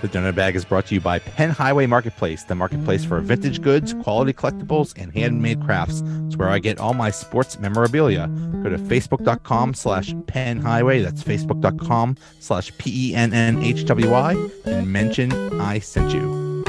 [0.00, 3.60] The donut bag is brought to you by Penn Highway Marketplace, the marketplace for vintage
[3.60, 6.04] goods, quality collectibles, and handmade crafts.
[6.26, 8.28] It's where I get all my sports memorabilia.
[8.62, 11.02] Go to facebook.com slash Penn Highway.
[11.02, 16.64] That's facebook.com slash P E N N H W Y and mention I sent you.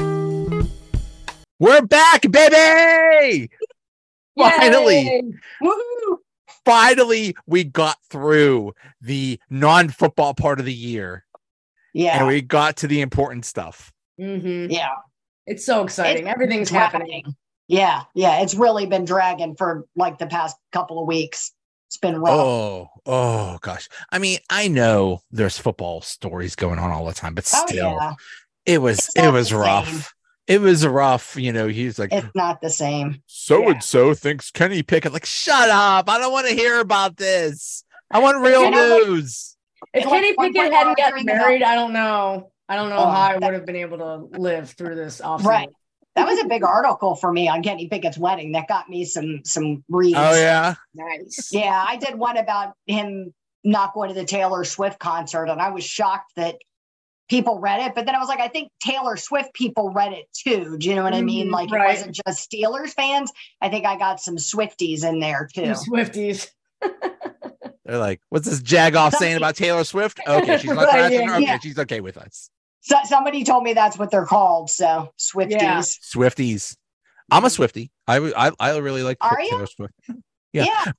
[1.60, 3.48] We're back, baby!
[4.36, 5.22] Finally,
[6.64, 11.26] finally, we got through the non football part of the year
[11.94, 12.18] Yeah.
[12.18, 13.92] and we got to the important stuff.
[14.20, 14.70] Mhm.
[14.70, 14.90] yeah.
[15.46, 16.26] It's so exciting.
[16.26, 17.00] It's Everything's dragging.
[17.00, 17.36] happening.
[17.68, 18.02] Yeah.
[18.14, 18.40] Yeah.
[18.42, 21.52] It's really been dragging for like the past couple of weeks.
[21.88, 22.30] It's been rough.
[22.38, 23.88] Oh, oh gosh.
[24.12, 27.96] I mean, I know there's football stories going on all the time, but Oh, still,
[28.00, 28.12] yeah.
[28.66, 29.88] it was it was rough.
[29.88, 30.02] same.
[30.46, 31.36] It was rough.
[31.36, 33.22] You know, he's like, It's not the same.
[33.26, 35.12] so and so thinks Kenny Pickett.
[35.12, 36.08] Like, shut up.
[36.08, 37.84] I don't want to hear about this.
[38.10, 39.56] I want real You know, like- news.
[39.94, 42.50] If Kenny like, Pickett we're hadn't gotten married, I don't know.
[42.68, 45.44] I don't know Oh, how I would have been able to live through this off
[45.44, 45.68] Right.
[46.16, 48.52] That was a big article for me on Kenny Pickett's wedding.
[48.52, 50.18] That got me some some reads.
[50.18, 50.74] Oh, yeah.
[50.94, 51.50] Nice.
[51.52, 53.32] Yeah, I did one about him
[53.64, 56.56] not going to the Taylor Swift concert, and I was shocked that
[57.28, 57.94] people read it.
[57.94, 60.76] But then I was like, I think Taylor Swift people read it too.
[60.78, 61.48] Do you know what I mean?
[61.48, 61.84] Mhm, Like right.
[61.84, 63.30] it wasn't just Steelers fans.
[63.60, 65.74] I think I got some Swifties in there too.
[65.76, 66.48] Some Swifties.
[67.90, 70.20] They're like, what's this Jagoff saying about Taylor Swift?
[70.28, 71.20] Okay, she's not Right, crashing.
[71.22, 71.58] yeah, Okay, yeah.
[71.58, 72.48] she's okay with us.
[72.82, 74.70] So somebody told me that's what they're called.
[74.70, 75.50] So Swifties.
[75.50, 75.80] Yeah.
[75.80, 76.76] Swifties.
[77.32, 77.90] I'm a Swifty.
[78.06, 79.66] I really like Are Taylor you?
[79.66, 79.94] Swift.
[80.52, 80.66] Yeah.
[80.66, 80.92] yeah.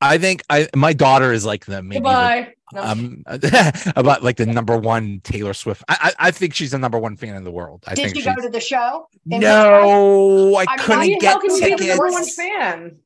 [0.00, 2.54] I think I my daughter is like the maybe the Goodbye.
[2.72, 3.22] No, um
[3.96, 5.84] about like the number one Taylor Swift.
[5.88, 7.84] I I, I think she's the number one fan in the world.
[7.86, 9.06] I Did think you she's go to the show?
[9.24, 12.96] no, I I couldn't how how can you be the number one fan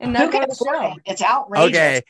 [0.00, 0.94] and Who not go can to the show?
[1.04, 1.68] It's outrageous.
[1.68, 2.02] Okay,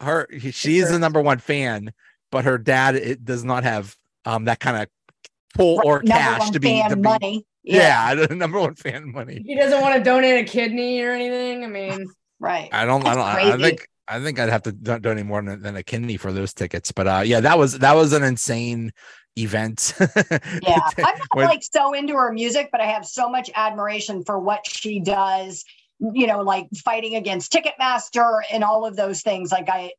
[0.00, 1.92] her she's the number one fan,
[2.30, 4.88] but her dad it does not have um that kind of
[5.54, 7.46] pull or Number cash to be, fan to be money.
[7.62, 9.42] yeah, the number one fan money.
[9.44, 11.64] He doesn't want to donate a kidney or anything.
[11.64, 12.06] I mean,
[12.40, 12.68] Right.
[12.70, 13.04] I don't.
[13.04, 13.24] I don't.
[13.24, 13.88] I- I think.
[14.10, 16.92] I think I'd have to don- donate more than, than a kidney for those tickets.
[16.92, 18.92] But uh, yeah, that was that was an insane
[19.36, 19.92] event.
[20.62, 20.78] Yeah.
[20.98, 24.60] I'm not like so into her music, but I have so much admiration for what
[24.66, 25.64] she does,
[26.00, 29.50] you know, like fighting against Ticketmaster and all of those things.
[29.50, 29.92] Like I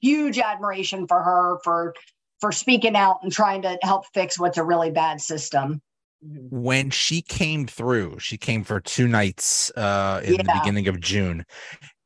[0.00, 1.94] huge admiration for her for
[2.40, 5.80] for speaking out and trying to help fix what's a really bad system.
[6.22, 11.44] when she came through, she came for two nights uh, in the beginning of June.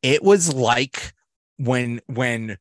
[0.02, 1.12] It was like
[1.58, 2.56] when when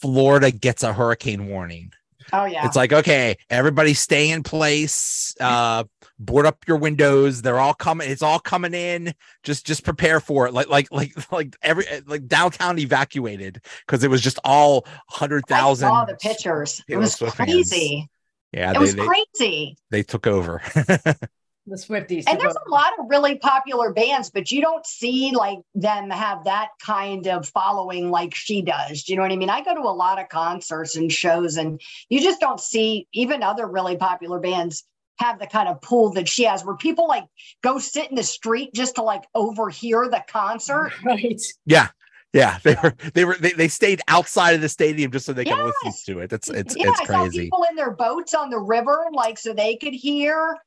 [0.00, 1.92] Florida gets a hurricane warning.
[2.32, 2.66] Oh yeah.
[2.66, 5.84] It's like, okay, everybody stay in place, uh,
[6.18, 7.42] board up your windows.
[7.42, 9.14] They're all coming, it's all coming in.
[9.42, 10.54] Just just prepare for it.
[10.54, 15.88] Like like like like every like downtown evacuated because it was just all hundred thousand.
[15.88, 16.82] All the pictures.
[16.88, 17.50] It was Swift fans.
[17.50, 18.08] crazy.
[18.52, 19.76] Yeah, It they, was they, crazy.
[19.90, 20.62] they took over.
[21.66, 22.24] the Swifties.
[22.26, 22.64] And there's over.
[22.66, 27.26] a lot of really popular bands, but you don't see like them have that kind
[27.26, 29.04] of following like she does.
[29.04, 29.50] Do you know what I mean?
[29.50, 33.42] I go to a lot of concerts and shows, and you just don't see even
[33.42, 34.84] other really popular bands
[35.18, 37.24] have the kind of pull that she has, where people like
[37.62, 40.92] go sit in the street just to like overhear the concert.
[41.04, 41.40] right.
[41.66, 41.88] Yeah.
[42.32, 45.44] Yeah, they were they were they, they stayed outside of the stadium just so they
[45.44, 46.32] can listen to it.
[46.32, 47.44] It's it's yeah, it's I saw crazy.
[47.44, 50.58] people in their boats on the river, like so they could hear.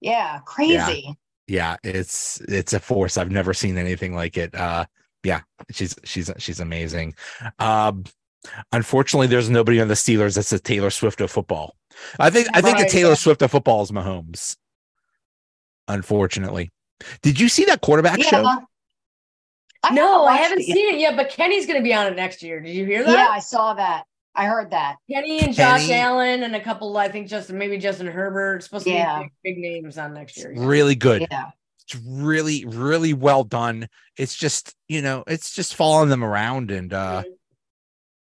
[0.00, 1.14] Yeah, crazy.
[1.46, 3.16] Yeah, it's it's a force.
[3.16, 4.54] I've never seen anything like it.
[4.54, 4.86] Uh
[5.24, 5.40] yeah,
[5.70, 7.14] she's she's she's amazing.
[7.58, 8.04] Um
[8.72, 11.74] unfortunately there's nobody on the Steelers that's a Taylor Swift of football.
[12.18, 12.90] I think I think a Right.
[12.90, 14.56] Taylor Swift of football is Mahomes.
[15.88, 16.70] Unfortunately.
[17.22, 18.44] Did you see that quarterback show?
[19.82, 22.16] I No, I haven't it seen it yet, but Kenny's going to be on it
[22.16, 22.60] next year.
[22.60, 23.12] Did you hear that?
[23.12, 24.04] Yeah, I saw that.
[24.34, 24.96] I heard that.
[25.10, 28.62] Kenny and Josh Kenny- Allen and a couple, I think, Justin, maybe Justin Herbert.
[28.62, 29.18] Supposed to Yeah.
[29.18, 30.54] be big, big names on next year.
[30.56, 31.26] Really good.
[31.30, 31.50] Yeah.
[31.82, 33.88] It's really, really well done.
[34.16, 37.24] It's just, you know, it's just following them around and uh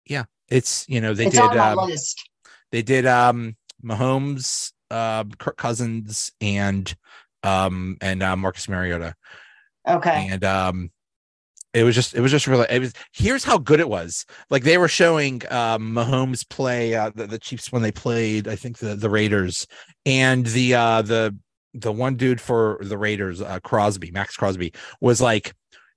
[0.05, 0.23] yeah.
[0.47, 2.29] it's you know, they it's did on my um, list.
[2.71, 6.95] they did um Mahomes, uh Kirk Cousins and
[7.43, 9.13] um and uh, Marcus Mariota.
[9.87, 10.29] Okay.
[10.31, 10.91] And um
[11.73, 14.25] it was just it was just really it was here's how good it was.
[14.49, 18.55] Like they were showing um Mahomes play uh the, the Chiefs when they played, I
[18.55, 19.67] think the the Raiders
[20.05, 21.35] and the uh the
[21.73, 25.53] the one dude for the Raiders, uh Crosby, Maxx Crosby, was like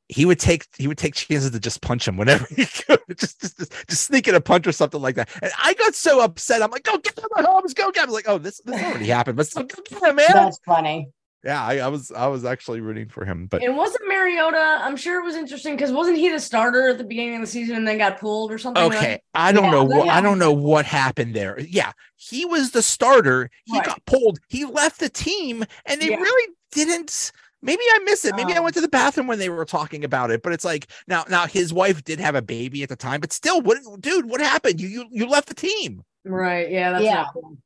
[0.08, 3.40] he would take he would take chances to just punch him whenever he could, just
[3.40, 5.30] just just, just sneak in a punch or something like that.
[5.40, 6.62] And I got so upset.
[6.62, 8.10] I'm like, go get him, Mahomes, go get him.
[8.10, 10.26] Like, oh, this this already happened, but still go get him, man.
[10.32, 11.08] That's funny.
[11.44, 14.80] Yeah, I, I was I was actually rooting for him, but And wasn't Mariota?
[14.82, 17.46] I'm sure it was interesting because wasn't he the starter at the beginning of the
[17.46, 18.82] season and then got pulled or something?
[18.88, 20.16] like- okay, I don't Yeah, know what yeah.
[20.16, 21.58] I don't know what happened there.
[21.60, 23.50] Yeah, he was the starter.
[23.64, 23.86] He Right.
[23.86, 24.38] got pulled.
[24.48, 26.16] He left the team, and they Yeah.
[26.16, 27.32] really didn't.
[27.64, 28.34] Maybe I miss it.
[28.34, 30.42] Maybe I Um, went to the bathroom when they were talking about it.
[30.42, 33.32] But it's like now, now his wife did have a baby at the time, but
[33.32, 34.28] still, what, dude?
[34.28, 34.80] What happened?
[34.80, 36.02] You you you left the team.
[36.24, 36.70] Right.
[36.70, 36.90] Yeah.
[36.92, 37.14] That's Yeah.
[37.14, 37.58] not cool.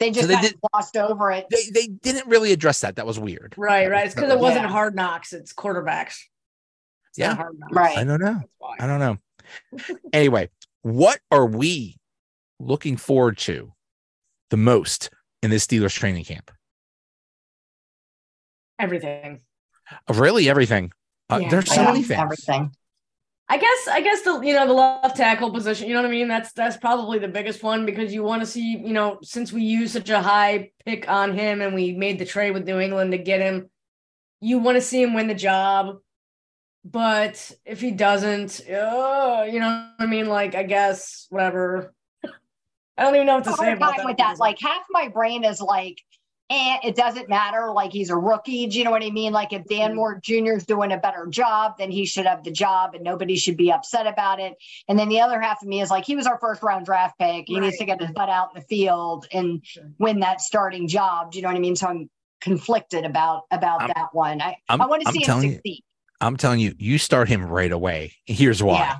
[0.00, 1.46] They just they kind did- of glossed over it.
[1.50, 2.96] They they didn't really address that.
[2.96, 3.54] That was weird.
[3.56, 3.90] Right.
[3.90, 4.06] Right.
[4.06, 4.68] It's because it wasn't Yeah.
[4.70, 5.32] hard knocks.
[5.32, 6.16] It's quarterbacks.
[7.08, 7.34] It's Yeah.
[7.34, 7.72] hard knocks.
[7.74, 7.98] Right.
[7.98, 8.34] I don't know.
[8.34, 8.76] That's why.
[8.78, 9.96] I don't know.
[10.12, 10.50] anyway,
[10.82, 11.96] what are we
[12.60, 13.72] looking forward to
[14.50, 15.10] the most
[15.42, 16.50] in this Steelers training camp?
[18.78, 19.40] Everything.
[20.08, 20.92] Really, everything.
[21.30, 21.48] Uh, Yeah.
[21.50, 22.20] there's so Yeah, many things.
[22.20, 22.74] Everything.
[23.50, 26.12] I guess I guess the you know the left tackle position, you know what I
[26.12, 26.28] mean?
[26.28, 29.62] That's that's probably the biggest one because you want to see, you know, since we
[29.62, 33.12] used such a high pick on him and we made the trade with New England
[33.12, 33.70] to get him,
[34.40, 35.96] you want to see him win the job.
[36.84, 40.26] But if he doesn't, uh, you know what I mean?
[40.26, 41.94] Like I guess whatever.
[42.98, 44.04] I don't even know what to say about that.
[44.04, 44.38] with that.
[44.38, 45.98] Like half my brain is like,
[46.50, 47.70] and it doesn't matter.
[47.72, 48.66] Like he's a rookie.
[48.66, 49.32] Do you know what I mean?
[49.32, 49.94] Like if Dan Mhm.
[49.96, 50.52] Moore Jr.
[50.56, 53.70] is doing a better job, then he should have the job, and nobody should be
[53.70, 54.54] upset about it.
[54.88, 57.18] And then the other half of me is like, he was our first round draft
[57.18, 57.44] pick.
[57.48, 59.84] He needs to get his butt out in the field and Sure.
[59.98, 61.32] win that starting job.
[61.32, 61.76] Do you know what I mean?
[61.76, 62.08] So I'm
[62.40, 64.40] conflicted about about I'm- that one.
[64.40, 65.84] I I'm- I want to I'm see him telling you, succeed.
[66.20, 68.12] I'm telling you, you start him right away.
[68.26, 68.78] Here's why.
[68.78, 68.96] Yeah.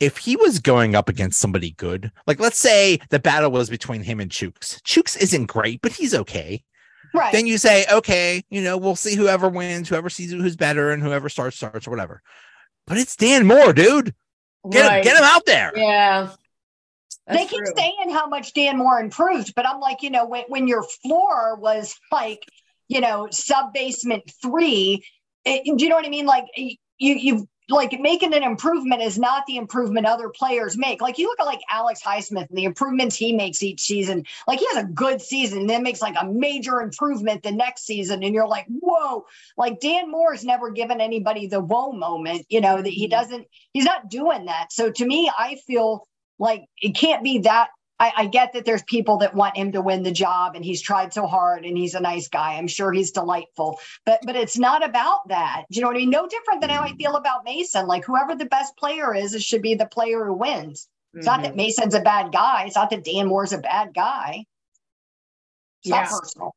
[0.00, 4.02] If he was going up against somebody good, like let's say the battle was between
[4.02, 4.80] him and Chuks.
[4.82, 6.62] Chuks isn't great, but he's okay.
[7.14, 7.32] Right.
[7.32, 11.02] Then you say, okay, you know, we'll see whoever wins, whoever sees who's better, and
[11.02, 12.22] whoever starts starts or whatever.
[12.86, 14.14] But it's Dan Moore, dude.
[14.70, 15.72] Get him, get him out there.
[15.76, 16.30] Yeah.
[17.28, 17.72] they keep true.
[17.76, 21.56] saying how much Dan Moore improved, but I'm like, you know, when, when your floor
[21.56, 22.42] was like,
[22.88, 25.04] you know, sub basement three,
[25.44, 26.26] it, do you know what I mean?
[26.26, 31.00] Like you, you've like making an improvement is not the improvement other players make.
[31.00, 34.24] Like you look at like Alex Highsmith and the improvements he makes each season.
[34.46, 37.84] Like he has a good season and then makes like a major improvement the next
[37.84, 38.22] season.
[38.22, 39.26] And you're like, whoa,
[39.56, 43.10] like Dan Moore's never given anybody the whoa moment, you know, that he mm-hmm.
[43.10, 44.72] doesn't, he's not doing that.
[44.72, 46.06] So to me, I feel
[46.38, 49.80] like it can't be that I, I get that there's people that want him to
[49.80, 52.54] win the job and he's tried so hard and he's a nice guy.
[52.54, 53.78] I'm sure he's delightful.
[54.04, 55.64] But but it's not about that.
[55.70, 56.10] Do you know what I mean?
[56.10, 57.86] No different than how I feel about Mason.
[57.86, 60.88] Like whoever the best player is, it should be the player who wins.
[61.14, 61.44] It's not Mhm.
[61.44, 62.64] that Mason's a bad guy.
[62.66, 64.44] It's not that Dan Moore's a bad guy.
[65.82, 66.02] It's Yeah.
[66.02, 66.54] not personal.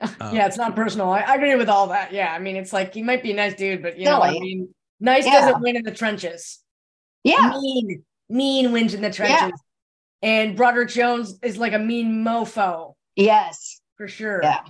[0.00, 1.08] Uh, yeah, it's not personal.
[1.10, 2.12] I, I agree with all that.
[2.12, 4.32] Yeah, I mean, it's like he might be a nice dude, but you know, I
[4.32, 5.40] mean, nice Yeah.
[5.40, 6.58] doesn't win in the trenches.
[7.24, 7.52] Yeah.
[7.58, 9.58] Mean, mean wins in the trenches.
[10.22, 13.80] And Broderick Jones is like a mean mofo Yes.
[13.96, 14.40] for sure.
[14.42, 14.60] Yeah.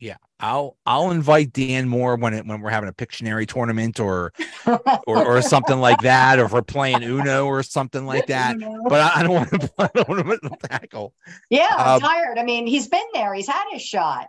[0.00, 0.16] Yeah.
[0.40, 4.32] I'll I'll invite Dan Moore when it when we're having a Pictionary tournament or
[4.66, 8.56] or, or something like that, or if we're playing Uno or something like that.
[8.88, 11.14] But I, I don't want to I don't want to tackle.
[11.50, 11.66] yeah.
[11.76, 12.38] I'm Um, tired.
[12.38, 13.34] I mean, he's been there.
[13.34, 14.28] He's had his shot.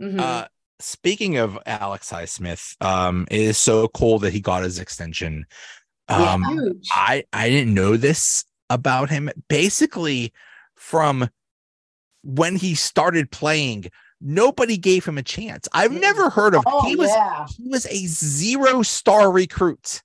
[0.00, 0.18] Mhm.
[0.18, 0.48] Uh,
[0.78, 5.44] speaking of Alex Highsmith, um, it is so cool that he got his extension.
[6.08, 6.88] Um, Huge.
[6.92, 9.30] I I didn't know this about him.
[9.48, 10.32] Basically,
[10.74, 11.28] from
[12.22, 13.86] when he started playing,
[14.20, 15.68] nobody gave him a chance.
[15.72, 16.00] I've Mhm.
[16.00, 16.64] never heard of.
[16.66, 17.46] Oh, he was yeah.
[17.56, 20.02] he was a zero star recruit.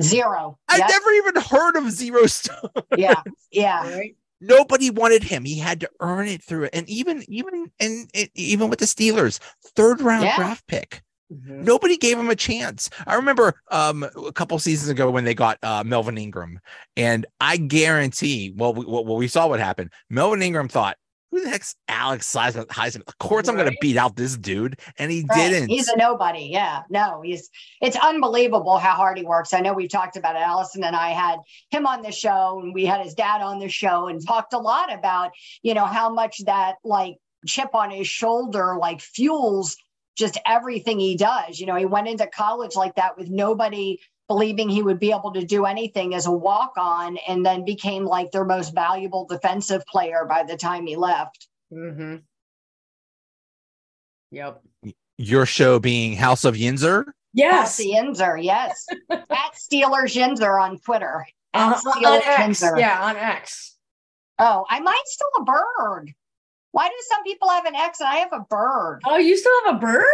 [0.00, 0.58] Zero.
[0.68, 0.88] I Yep.
[0.88, 2.70] never even heard of zero star.
[2.96, 3.22] Yeah.
[3.50, 3.88] Yeah.
[3.94, 4.16] Right?
[4.40, 5.44] Nobody wanted him.
[5.44, 6.70] He had to earn it through it.
[6.74, 9.38] And even even and, and even with the Steelers,
[9.76, 10.36] third round Yeah.
[10.36, 11.02] draft pick.
[11.32, 11.64] Mhm.
[11.64, 12.90] Nobody gave him a chance.
[13.06, 16.60] I remember um, a couple seasons ago when they got uh, Melvin Ingram,
[16.96, 19.90] and I guarantee, well, we, well, we saw what happened.
[20.10, 20.98] Melvin Ingram thought,
[21.30, 22.66] "Who the heck's Alex Heisman?
[22.66, 23.02] Heisman?
[23.08, 25.48] Of course, I'm going to beat out this dude," and he Right.
[25.50, 25.70] didn't.
[25.70, 26.50] He's a nobody.
[26.52, 26.82] Yeah.
[26.90, 27.48] No, he's
[27.80, 29.54] it's unbelievable how hard he works.
[29.54, 30.42] I know we've talked about it.
[30.42, 31.38] Allison and I had
[31.70, 34.58] him on the show and we had his dad on the show and talked a
[34.58, 35.30] lot about,
[35.62, 37.16] you know, how much that like
[37.46, 39.76] chip on his shoulder like fuels
[40.16, 41.58] just everything he does.
[41.58, 45.32] You know, he went into college like that with nobody believing he would be able
[45.32, 49.84] to do anything as a walk on and then became like their most valuable defensive
[49.86, 51.48] player by the time he left.
[51.72, 52.16] Mm-hmm.
[54.30, 54.62] Yep.
[55.18, 57.04] Your show being House of Yinzer.
[57.34, 57.76] Yes.
[57.76, 58.86] Patsy Yinzer, yes.
[59.10, 61.26] At Steelers Yinzer on Twitter.
[61.52, 62.62] At Uh, on X.
[62.62, 62.78] Yinzer.
[62.78, 63.76] Yeah, on X.
[64.38, 66.12] Oh, I might still a bird.
[66.74, 68.98] Why do some people have an X and I have a bird?
[69.04, 70.04] Oh, you still have a bird?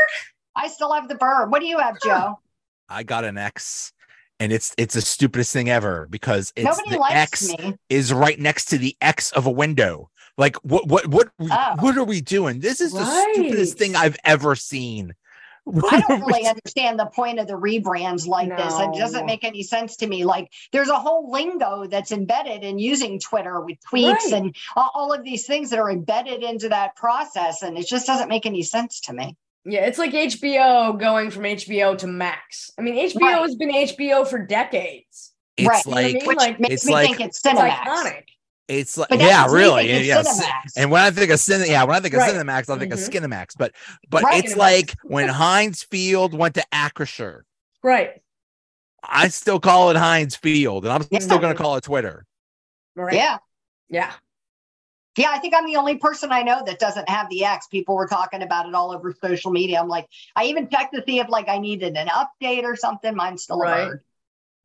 [0.55, 1.51] I still have the bird.
[1.51, 2.39] What do you have, Joe?
[2.87, 3.95] I got an X,
[4.39, 7.77] and it's it's the stupidest thing ever because it's Nobody the likes X me.
[7.89, 10.11] is right next to the X of a window.
[10.37, 11.77] Like what what what Oh.
[11.79, 12.61] what are we doing?
[12.61, 15.15] This is the stupidest thing I've ever seen.
[15.65, 18.75] What I don't really understand the point of the rebrands like this.
[18.79, 20.25] It doesn't make any sense to me.
[20.25, 24.33] Like there's a whole lingo that's embedded in using Twitter with tweets Right.
[24.33, 27.63] and all, all of these things that are embedded into that process.
[27.63, 29.37] And it just doesn't make any sense to me.
[29.67, 32.71] Yeah, it's like HBO going from HBO to Max.
[32.79, 33.41] I mean, HBO Right.
[33.43, 35.33] has been HBO for decades.
[35.59, 35.85] It's Right.
[35.85, 36.27] You know I like mean?
[36.27, 38.23] Which like, makes it's me like- think it's It's iconic.
[38.71, 39.89] It's like yeah, really.
[39.89, 40.73] think it's Cinemax.
[40.77, 42.35] And when I think of Cin, yeah, when I think of Right.
[42.35, 42.95] Cinemax, I think Mhm.
[42.95, 42.99] of
[43.31, 43.55] Skinemax.
[43.59, 43.73] But
[44.09, 44.45] but Right.
[44.45, 47.43] it's like when Heinz Field went to Acrisure.
[47.83, 48.23] Right.
[49.03, 51.19] I still call it Heinz Field, and I'm Yeah.
[51.21, 52.27] still going to call it Twitter.
[52.95, 53.15] Right.
[53.15, 53.39] Yeah.
[53.89, 54.13] Yeah.
[55.17, 57.67] Yeah, I think I'm the only person I know that doesn't have the X.
[57.67, 59.81] People were talking about it all over social media.
[59.81, 63.15] I'm like, I even checked to see if like I needed an update or something.
[63.17, 63.81] Mine's still Right.
[63.81, 64.05] a bird.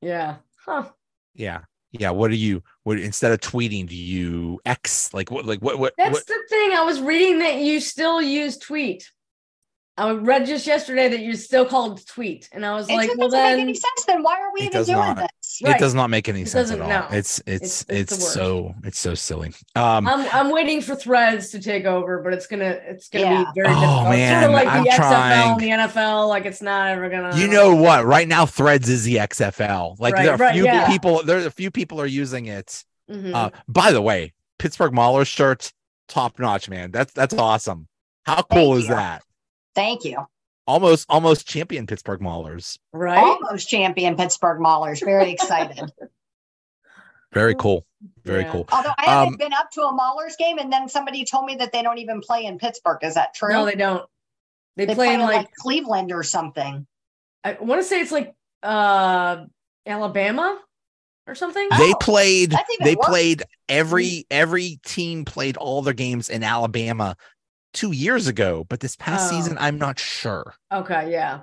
[0.02, 0.36] Yeah.
[0.64, 0.90] Huh.
[1.34, 2.12] Yeah, yeah.
[2.12, 2.62] What do you?
[2.86, 5.12] What instead of tweeting, do you X?
[5.12, 5.44] Like what?
[5.44, 5.80] Like what?
[5.80, 5.96] What?
[5.98, 6.72] That's what the thing.
[6.72, 9.12] I was reading that you still use tweet.
[9.98, 12.48] I read just yesterday that you still called tweet.
[12.52, 13.60] And I was It like, just well, doesn't make then.
[13.60, 14.06] any sense.
[14.06, 15.18] Then why are we even doing not.
[15.18, 15.28] this?
[15.64, 15.76] Right.
[15.76, 17.10] It does not make any It sense at doesn't, all.
[17.12, 17.18] no.
[17.18, 19.54] It's it's It's- it's, it's so it's so silly.
[19.76, 23.44] Um, I'm, I'm waiting for threads to take over, but it's gonna it's gonna Yeah.
[23.44, 24.02] be very Oh, difficult.
[24.02, 26.28] It's man, sort of like I'm the XFL and the NFL.
[26.30, 27.38] Like it's not ever gonna.
[27.38, 28.06] you know what?
[28.06, 29.96] Right now, Threads is the XFL.
[30.00, 30.88] Like Right, there are right, few yeah.
[30.90, 31.24] people.
[31.24, 32.84] There are a few people are using it.
[33.10, 33.34] Mhm.
[33.34, 35.72] Uh, by the way, Pittsburgh Mauler shirt,
[36.08, 36.92] top notch, man.
[36.92, 37.88] That's that's awesome.
[38.26, 38.96] How cool Thank is you.
[38.96, 39.24] that?
[39.76, 40.26] Thank you.
[40.68, 42.78] Almost almost champion Pittsburgh Maulers.
[42.92, 43.18] right?
[43.24, 45.04] Almost champion Pittsburgh Maulers.
[45.04, 45.92] Very excited.
[47.34, 47.86] Very cool.
[48.24, 48.52] Very Yeah.
[48.52, 48.66] cool.
[48.72, 51.56] Although I haven't Um, been up to a Maulers game, and then somebody told me
[51.56, 53.00] that they don't even play in Pittsburgh.
[53.04, 53.52] Is that true?
[53.52, 54.10] No, they don't.
[54.78, 56.88] They, They play in like, like Cleveland or something.
[57.44, 59.46] I want to say it's like uh
[59.86, 60.60] Alabama
[61.28, 61.68] or something.
[61.78, 63.06] They Oh, played they worse.
[63.06, 67.16] played every every team played all their games in Alabama
[67.76, 69.36] two years ago, but this past Oh.
[69.38, 70.56] season I'm not sure.
[70.72, 71.42] Okay, yeah.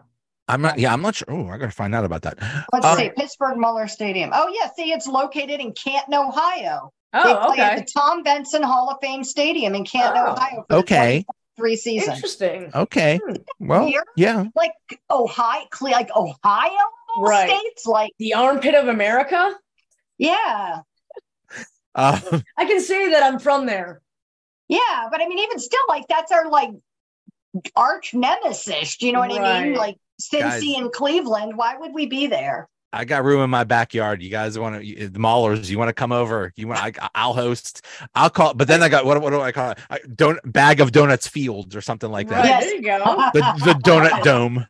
[0.48, 1.28] I'm not yeah, I'm not sure.
[1.30, 2.38] Oh, I gotta find out about that.
[2.72, 4.30] Let's Um, see, Pittsburgh Mauler Stadium.
[4.32, 6.92] Oh yeah, see, it's located in Canton, Ohio.
[7.12, 7.80] they Oh, play at okay.
[7.82, 10.32] the Tom Benson Hall of Fame Stadium in Canton, Oh.
[10.32, 10.64] Ohio.
[10.68, 11.24] For Okay.
[11.56, 12.16] Three seasons.
[12.16, 12.70] Interesting.
[12.74, 13.20] Okay.
[13.24, 13.34] Hmm.
[13.60, 14.02] Well, Here?
[14.16, 14.44] yeah.
[14.56, 14.72] Like
[15.10, 17.48] Ohio, cle- like Ohio of all Right.
[17.50, 17.86] states.
[17.86, 19.54] Like The armpit of America.
[20.18, 20.80] yeah,
[21.94, 22.18] Uh,
[22.56, 24.00] I can say that I'm from there.
[24.72, 25.08] Yeah.
[25.10, 26.70] But I mean, even still, like that's our like
[27.76, 28.96] arch nemesis.
[28.96, 29.72] Do you know what I mean?
[29.72, 29.76] Right.
[29.76, 31.56] Like Cincy and Cleveland.
[31.56, 32.68] Why would we be there?
[32.94, 34.22] I got room in my backyard.
[34.22, 35.70] You guys want to the Maulers?
[35.70, 36.52] You want to come over?
[36.56, 36.82] You want?
[36.82, 37.84] I, I'll host.
[38.14, 38.52] I'll call.
[38.52, 39.20] But then I got what?
[39.22, 39.78] What do I call it?
[39.88, 42.40] I, don't bag of donuts fields or something like that.
[42.40, 42.64] Right, Yes.
[42.64, 42.98] there you go.
[43.32, 44.66] The the donut dome.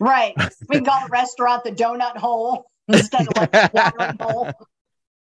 [0.00, 0.34] Right.
[0.68, 4.52] We can call the restaurant the Donut Hole instead of like the watering hole.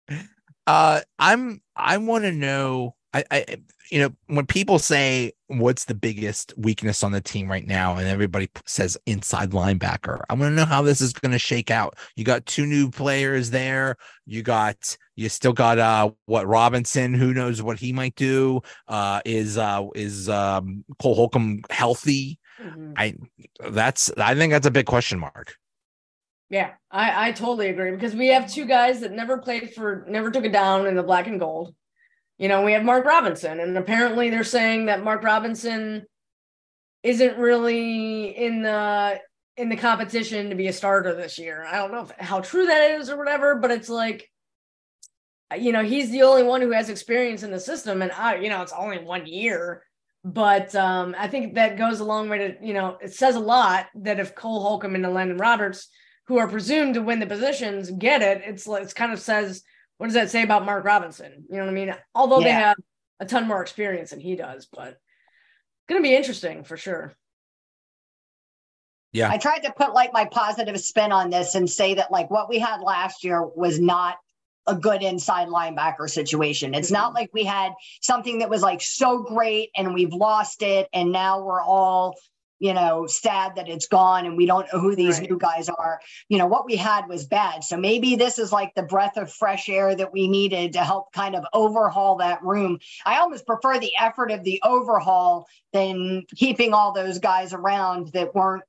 [0.68, 1.62] Uh, I'm.
[1.76, 2.96] I want to know.
[3.14, 3.56] I, I,
[3.90, 8.08] you know, when people say what's the biggest weakness on the team right now, and
[8.08, 11.96] everybody says inside linebacker, I want to know how this is going to shake out.
[12.16, 13.96] You got two new players there.
[14.26, 17.14] You got, you still got, uh, what Robinson?
[17.14, 18.60] Who knows what he might do?
[18.88, 22.38] Uh, is uh, is um Cole Holcomb healthy?
[22.60, 22.94] Mhm.
[22.96, 23.14] I,
[23.70, 25.54] that's, I think that's a big question mark.
[26.48, 30.30] Yeah, I, I totally agree because we have two guys that never played for, never
[30.30, 31.74] took a down in the black and gold.
[32.38, 36.04] You know, we have Mark Robinson, and apparently they're saying that Mark Robinson
[37.02, 39.20] isn't really in the
[39.56, 41.64] in the competition to be a starter this year.
[41.64, 44.30] I don't know if, how true that is or whatever, but it's like,
[45.56, 48.50] you know, he's the only one who has experience in the system, and I, you
[48.50, 49.82] know, it's only one year.
[50.24, 53.40] But um, I think that goes a long way to, you know, it says a
[53.40, 55.88] lot that if Cole Holcomb and Elandon Roberts
[56.26, 59.62] who are presumed to win the positions get it, it's it's kind of says,
[59.98, 61.44] what does that say about Mark Robinson?
[61.48, 61.94] You know what I mean?
[62.14, 62.76] Although they have
[63.20, 67.14] a ton more experience than he does, but it's gonna be interesting for sure.
[69.12, 69.30] Yeah.
[69.30, 72.50] I tried to put like my positive spin on this and say that like what
[72.50, 74.16] we had last year was not
[74.66, 76.74] a good inside linebacker situation.
[76.74, 77.72] It's not like we had
[78.02, 82.14] something that was like so great and we've lost it and now we're all,
[82.58, 85.30] you know, sad that it's gone and we don't know who these Right.
[85.30, 86.00] new guys are.
[86.28, 87.64] You know, what we had was bad.
[87.64, 91.12] So maybe this is like the breath of fresh air that we needed to help
[91.12, 92.78] kind of overhaul that room.
[93.04, 98.34] I almost prefer the effort of the overhaul than keeping all those guys around that
[98.34, 98.62] weren't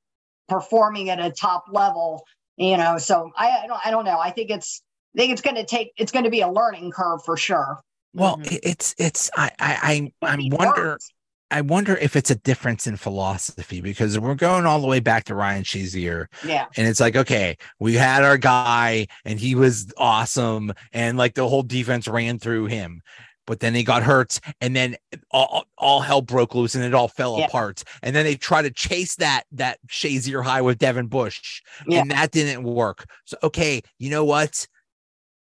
[0.48, 2.24] performing at a top level
[2.56, 4.82] you know so i I don't, I don't know i think it's
[5.14, 7.80] i think it's going to take it's going to be a learning curve for sure
[8.14, 8.58] Well, Mhm.
[8.62, 10.82] it's, it's, I, I, I, I Maybe wonder.
[10.92, 11.12] worse.
[11.50, 15.24] I wonder if it's a difference in philosophy because we're going all the way back
[15.24, 19.92] to Ryan Shazier, yeah and it's like, okay, we had our guy, and he was
[19.96, 23.00] awesome, and like the whole defense ran through him.
[23.46, 24.94] but then he got hurt, and then
[25.30, 27.46] all, all hell broke loose, and it all fell Yeah.
[27.46, 27.82] apart.
[28.02, 32.00] And then they tried to chase that that Shazier high with Devin Bush, Yeah.
[32.02, 33.06] and that didn't work.
[33.24, 34.66] So okay, you know what?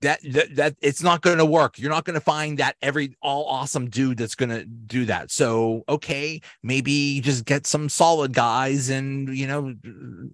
[0.01, 1.79] That, that that it's not going to work.
[1.79, 5.31] You're not going to find that every all awesome dude that's going to do that.
[5.31, 9.73] So okay, maybe just get some solid guys, and you know,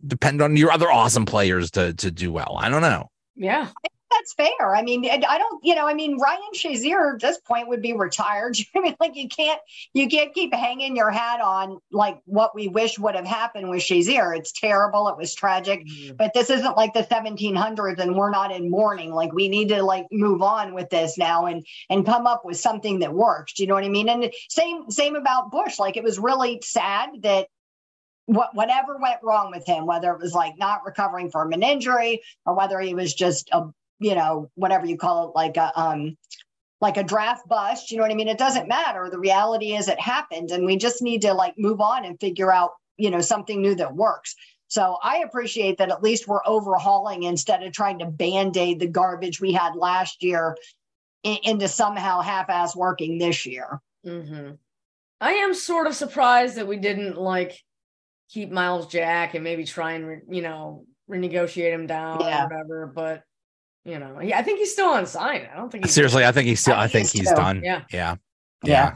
[0.06, 2.58] depend on your other awesome players to to do well.
[2.60, 3.10] I don't know.
[3.36, 3.70] Yeah.
[4.12, 4.76] That's fair.
[4.76, 7.94] I mean, I don't, you know, I mean, Ryan Shazier at this point would be
[7.94, 8.58] retired.
[8.76, 9.60] I mean, like you can't,
[9.94, 13.82] you can't keep hanging your hat on like what we wish would have happened with
[13.82, 14.38] Shazier.
[14.38, 15.08] It's terrible.
[15.08, 15.86] It was tragic.
[15.86, 16.16] Mm-hmm.
[16.18, 19.14] But this isn't like the 1700s, and we're not in mourning.
[19.14, 22.58] Like we need to like move on with this now and and come up with
[22.58, 23.54] something that works.
[23.54, 24.10] Do you know what I mean?
[24.10, 25.80] And same same about Bush.
[25.80, 27.48] Like it was really sad that
[28.26, 32.22] what whatever went wrong with him, whether it was like not recovering from an injury
[32.46, 33.70] or whether he was just a
[34.02, 36.18] you know whatever you call it like a um
[36.82, 39.88] like a draft bust you know what i mean it doesn't matter the reality is
[39.88, 43.22] it happened and we just need to like move on and figure out you know
[43.22, 44.36] something new that works
[44.68, 49.40] so i appreciate that at least we're overhauling instead of trying to band-aid the garbage
[49.40, 50.58] we had last year
[51.24, 54.52] in, into somehow half-ass working this year hmm
[55.24, 57.64] I am sort of surprised that we didn't like
[58.32, 62.46] keep Myles Jack and maybe try and re- you know renegotiate him down Yeah.
[62.46, 62.88] or whatever.
[62.88, 63.24] But
[63.84, 65.48] you know, yeah, I think he's still unsigned.
[65.52, 66.76] I don't think he's Seriously, I think he's still.
[66.76, 67.62] I I think think he's he's done.
[67.64, 67.84] Yeah.
[67.92, 68.16] yeah,
[68.64, 68.96] Yeah.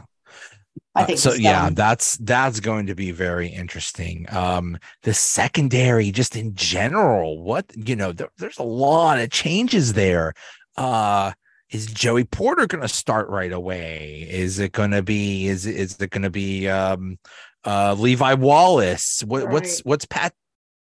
[0.94, 1.32] i Uh, think so.
[1.34, 4.26] Yeah, that's that's going to be very interesting.
[4.30, 9.92] Um, the secondary, just in general, what you know, there, there's a lot of changes
[9.94, 10.34] there.
[10.76, 11.32] Uh,
[11.70, 14.26] is Joey Porter going to start right away?
[14.30, 15.48] Is it going to be?
[15.48, 16.68] Is it- is it going to be?
[16.68, 17.18] Um,
[17.64, 19.24] uh, Levi Wallace.
[19.26, 19.86] What, What's Right.
[19.86, 20.32] what's Pat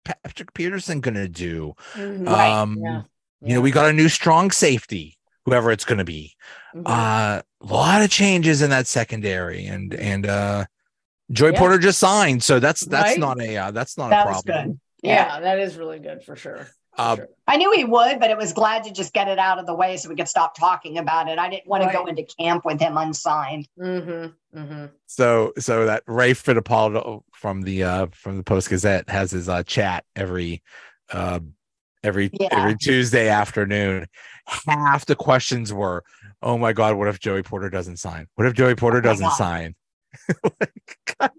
[0.04, 1.72] Patrick Peterson going to do?
[1.94, 2.26] Mhm.
[2.28, 3.02] Right, Um, yeah.
[3.44, 6.34] You know, we got a new strong safety, whoever it's going to be.
[6.74, 6.82] Mhm.
[6.86, 10.64] Uh, a lot of changes in that secondary, and and uh,
[11.30, 11.58] Joey Yeah.
[11.58, 13.18] Porter just signed, so that's that's Right.
[13.18, 14.66] not a uh, that's not that a problem.
[14.68, 15.40] good yeah.
[15.40, 16.66] that is really good for sure.
[16.96, 17.28] Uh, sure.
[17.48, 19.74] I knew he would, but it was glad to just get it out of the
[19.74, 21.38] way so we could stop talking about it.
[21.40, 23.66] I didn't want to go into camp with him unsigned.
[23.80, 24.58] Mm-hmm.
[24.58, 24.84] Mm-hmm.
[25.06, 29.62] So so that Ray Fittipaldo from the uh from the Post Gazette has his uh
[29.64, 30.62] chat every
[31.10, 31.40] uh
[32.04, 32.48] every Yeah.
[32.52, 34.06] every Tuesday afternoon.
[34.68, 36.04] Half the questions were,
[36.42, 38.26] "Oh my God, what if Joey Porter doesn't sign?
[38.34, 39.36] What if Joey Porter Oh doesn't God.
[39.36, 39.74] sign?"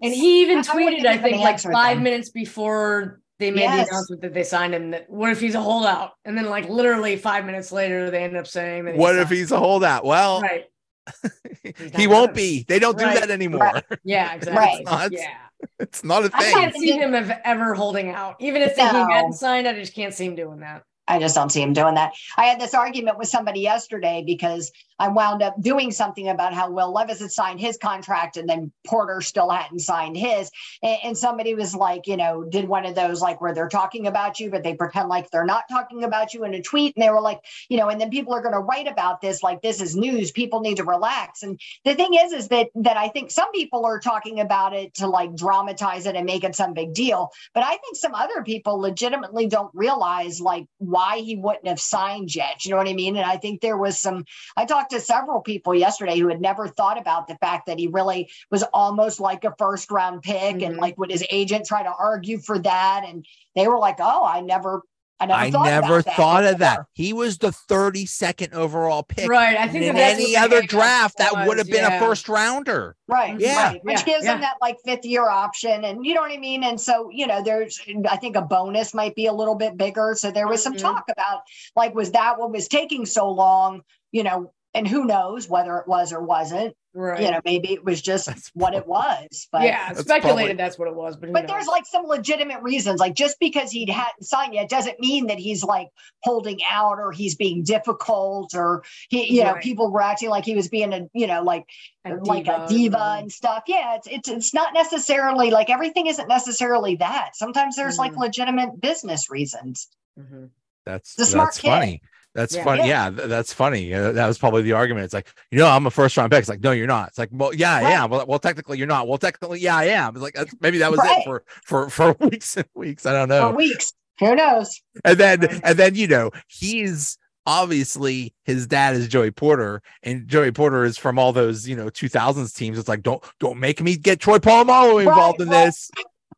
[0.02, 2.04] And he even I- I tweeted, I think, like five them.
[2.04, 3.86] minutes before they made Yes.
[3.88, 4.90] the announcement that they signed him.
[4.90, 6.12] That what if he's a holdout?
[6.24, 8.96] And then, like literally five minutes later, they end up saying that.
[8.96, 10.04] what if he's a holdout?
[10.04, 10.64] Well, right?
[11.94, 12.64] he won't be.
[12.66, 13.60] They don't do that anymore.
[13.60, 13.84] Right.
[14.04, 14.84] Yeah, exactly.
[14.86, 15.10] Right.
[15.12, 15.28] Yeah,
[15.78, 16.40] It's not a thing.
[16.40, 19.06] I can't see him of ever holding out, even if he No.
[19.06, 19.68] hadn't signed.
[19.68, 20.82] I just can't see him doing that.
[21.08, 22.14] I just don't see him doing that.
[22.36, 26.70] I had this argument with somebody yesterday because I wound up doing something about how
[26.70, 30.50] Will Levis had signed his contract and then Porter still hadn't signed his.
[30.82, 34.06] And, and somebody was like, you know, did one of those like where they're talking
[34.06, 36.96] about you, but they pretend like they're not talking about you in a tweet.
[36.96, 39.42] And they were like, you know, and then people are going to write about this
[39.42, 40.32] like this is news.
[40.32, 41.42] People need to relax.
[41.42, 44.94] And the thing is, is that that I think some people are talking about it
[44.94, 47.30] to like dramatize it and make it some big deal.
[47.54, 52.34] But I think some other people legitimately don't realize like why he wouldn't have signed
[52.34, 52.64] yet.
[52.64, 53.16] You know what I mean?
[53.16, 54.24] And I think there was some,
[54.56, 57.88] I talked to several people yesterday who had never thought about the fact that he
[57.88, 60.62] really was almost like a first round pick.
[60.62, 60.80] And Mhm.
[60.80, 63.04] like, would his agent try to argue for that?
[63.06, 64.82] And they were like, oh, I never,
[65.18, 66.80] I never I thought never about that thought of that.
[66.92, 69.30] He was the 32nd overall pick.
[69.30, 69.56] Right.
[69.56, 71.84] I think in that that's what any other hang-up draft, that was, would have been
[71.90, 72.96] a first rounder.
[73.08, 73.40] Right.
[73.40, 73.68] Yeah.
[73.68, 73.80] Right.
[73.84, 74.32] Which Yeah, gives yeah.
[74.32, 75.84] them that like fifth year option.
[75.84, 76.64] And you know what I mean?
[76.64, 80.14] And so, you know, there's, I think a bonus might be a little bit bigger.
[80.18, 80.80] So there was some Mhm.
[80.82, 81.40] talk about
[81.74, 83.80] like, was that what was taking so long?
[84.12, 86.74] You know, and who knows whether it was or wasn't.
[86.98, 87.20] Right.
[87.20, 89.48] You know, maybe it was just That's what it was.
[89.52, 92.62] But yeah, That's speculated probably- that's what it was, but but there's like some legitimate
[92.62, 93.00] reasons.
[93.00, 95.88] Like just because he hadn't signed yet doesn't mean that he's like
[96.22, 100.54] holding out or he's being difficult or he, you know, people were acting like he
[100.56, 101.64] was being a, you know, like
[102.06, 103.64] like a diva and stuff.
[103.66, 107.32] Yeah, it's it's it's not necessarily like everything isn't necessarily that.
[107.34, 108.20] Sometimes there's like Mhm.
[108.20, 109.88] legitimate business reasons.
[110.18, 110.48] Mhm.
[110.86, 111.68] That's The smart that's kid.
[111.68, 112.02] funny.
[112.36, 112.64] That's Yeah.
[112.64, 112.88] funny.
[112.88, 113.04] Yeah.
[113.08, 113.92] Yeah, th- that's funny.
[113.92, 115.04] Uh, that was probably the argument.
[115.06, 116.40] It's like, you know, I'm a first round pick.
[116.40, 117.08] It's like, no, you're not.
[117.08, 117.92] It's like, well, yeah, I Right.
[117.94, 118.10] am.
[118.10, 119.08] Well, well, technically, you're not.
[119.08, 120.14] Well, technically, yeah, I am.
[120.14, 121.18] It's like that's, maybe that was Right.
[121.20, 123.06] it for for for weeks and weeks.
[123.06, 123.50] I don't know.
[123.50, 123.92] For weeks.
[124.20, 124.80] Who knows?
[125.04, 125.60] And then Right.
[125.64, 127.18] and then you know, he's
[127.48, 131.88] obviously his dad is Joey Porter, and Joey Porter is from all those you know
[131.90, 132.78] 2000s teams.
[132.78, 135.64] It's like, don't don't make me get Troy Polamalu involved Right, in right.
[135.66, 135.90] this.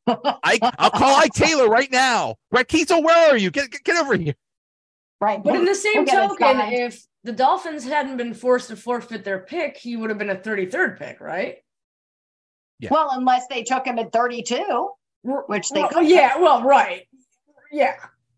[0.06, 2.36] I I'll call Ike Taylor right now.
[2.50, 3.50] Brett Keisel, where are you?
[3.50, 4.34] Get get, get over here.
[5.20, 5.42] Right.
[5.42, 8.76] But in the same We'll get it token, if the Dolphins hadn't been forced to
[8.76, 11.56] forfeit their pick, he would have been a 33rd pick, right?
[12.78, 12.90] Yeah.
[12.92, 14.90] Well, unless they took him at 32,
[15.24, 16.08] which they Well, could.
[16.08, 17.08] yeah, well, right.
[17.72, 17.96] Yeah.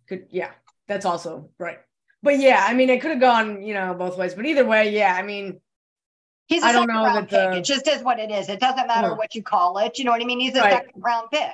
[0.09, 0.53] Could yeah,
[0.89, 1.79] that's also right.
[2.23, 4.35] But yeah, I mean it could have gone, you know, both ways.
[4.35, 5.61] But either way, yeah, I mean,
[6.47, 7.51] He's a I don't second know round that pick.
[7.53, 8.49] the- It just is what it is.
[8.49, 9.15] It doesn't matter Yeah.
[9.15, 9.99] what you call it.
[9.99, 10.41] You know what I mean?
[10.41, 10.73] He's a Right.
[10.73, 11.53] second round pick.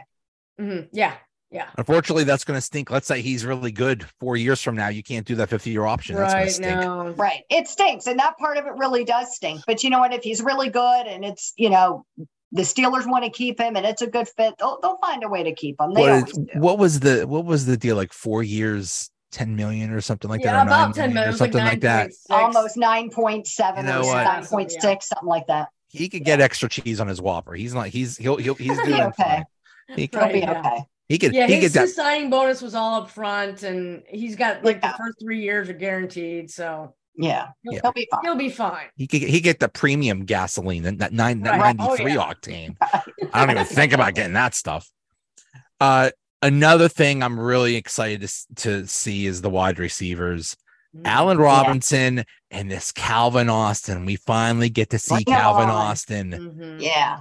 [0.59, 1.17] mhm, yeah,
[1.51, 1.69] yeah.
[1.79, 2.91] Unfortunately, that's going to stink.
[2.91, 4.89] Let's say he's really good four years from now.
[4.89, 6.17] You can't do that 50 year option.
[6.17, 6.81] That's going to Right stink.
[6.81, 7.09] now.
[7.11, 7.43] Right.
[7.51, 8.07] It stinks.
[8.07, 9.61] And that part of it really does stink.
[9.67, 10.13] But you know what?
[10.13, 12.05] If he's really good and it's, you know,
[12.53, 15.29] the Steelers want to keep him and it's a good fit, they'll, they'll find a
[15.29, 15.95] way to keep him.
[15.95, 17.97] They What, always is- what was the what was the deal?
[17.97, 21.29] Like four years, 10 million or something like yeah, that, or about 10 million or
[21.29, 22.11] it was like something like that.
[22.31, 22.31] 9.6.
[22.31, 24.27] Almost 9.7 You know or what?
[24.27, 25.69] 9.6, something like that.
[25.89, 27.55] He could get extra cheese on his Whopper.
[27.55, 27.89] He's not.
[27.89, 29.23] He's he'll he'll he's He'll be doing okay.
[29.23, 29.45] fine.
[29.97, 30.59] He could He'll be yeah.
[30.61, 30.85] okay.
[31.09, 34.37] He could Yeah, he his, could his signing bonus was all up front, and he's
[34.37, 34.93] got like Yeah.
[34.93, 37.49] the first three years are guaranteed, so Yeah.
[37.65, 37.81] Yeah.
[37.83, 38.21] He'll be fine.
[38.25, 38.87] he'll be fine.
[38.97, 41.77] he could he get the premium gasoline and that nine that Right.
[41.77, 42.33] 93 Oh, yeah.
[42.33, 42.77] octane.
[43.33, 44.89] I don't even think about getting that stuff.
[45.81, 46.11] Uh
[46.43, 50.57] another thing I'm really excited to, to see is the wide receivers.
[50.95, 51.07] Mm-hmm.
[51.07, 54.05] Allen Robinson and this Calvin Austin.
[54.07, 55.71] We finally get to see Calvin on.
[55.91, 56.31] Austin.
[56.33, 57.21] Mhm, Yeah.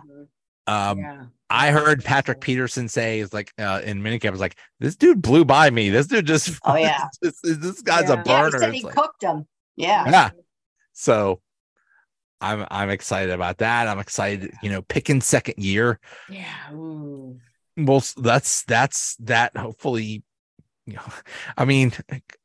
[0.67, 1.24] Um yeah.
[1.49, 5.45] I heard Patrick Peterson say is like uh, in minicamp was like this dude blew
[5.45, 5.89] by me.
[5.89, 7.05] This dude just Oh, yeah.
[7.21, 8.13] this, this guy's Yeah.
[8.13, 8.23] a Yeah.
[8.23, 8.60] He burner.
[8.60, 9.47] said he like- cooked him.
[9.75, 10.10] Yeah.
[10.10, 10.29] yeah.
[10.93, 11.41] So
[12.41, 13.88] I'm I'm excited about that.
[13.88, 15.99] I'm excited, you know, picking second year.
[16.29, 16.71] Yeah.
[16.73, 17.39] Ooh.
[17.77, 19.55] Well, that's that's that.
[19.58, 20.23] Hopefully,
[20.86, 21.01] you know,
[21.58, 21.93] I mean,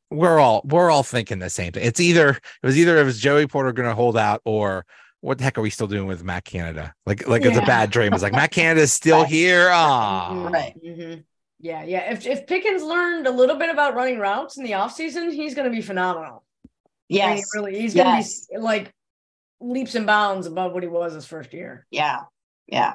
[0.09, 1.85] we're all we're all thinking the same thing.
[1.85, 4.85] It's either it was either it was Joey Porter going to hold out or
[5.21, 6.93] what the heck are we still doing with Matt Canada?
[7.05, 8.13] Like like it's a bad dream.
[8.13, 9.29] It's like Matt Canada is still Right.
[9.29, 9.69] here.
[9.71, 10.73] Ah, Right.
[10.83, 11.23] mhm.
[11.59, 12.11] Yeah, yeah.
[12.11, 15.69] If if Pickens learned a little bit about running routes in the offseason, he's going
[15.69, 16.43] to be phenomenal.
[16.65, 16.67] I
[17.13, 17.49] mean, Yes.
[17.55, 18.47] really, he's going to Yes.
[18.47, 18.91] be like
[19.59, 21.85] leaps and bounds above what he was his first year.
[21.91, 22.21] Yeah.
[22.67, 22.93] Yeah.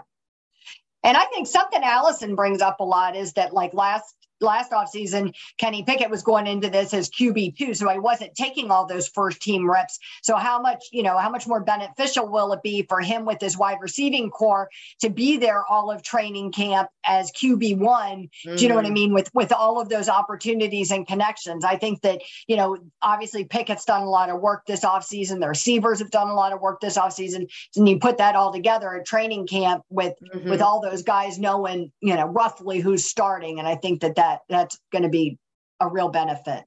[1.05, 5.35] And I think something Allison brings up a lot is that like last last offseason,
[5.59, 7.75] Kenny Pickett was going into this as QB two.
[7.75, 9.99] So I wasn't taking all those first team reps.
[10.23, 13.41] So how much, you know, how much more beneficial will it be for him with
[13.41, 14.69] his wide receiving core
[15.01, 18.29] to be there all of training camp as QB one?
[18.45, 18.95] Do you know what I Mhm.
[18.95, 19.15] mean?
[19.15, 21.65] With with all of those opportunities and connections.
[21.65, 25.41] I think that, you know, obviously Pickett's done a lot of work this offseason.
[25.41, 27.49] The receivers have done a lot of work this offseason.
[27.77, 30.51] And you put that all together at training camp with Mhm.
[30.51, 33.59] with all those guys knowing, you know, roughly who's starting.
[33.59, 35.39] And I think that, that that's going to be
[35.81, 36.65] a real benefit.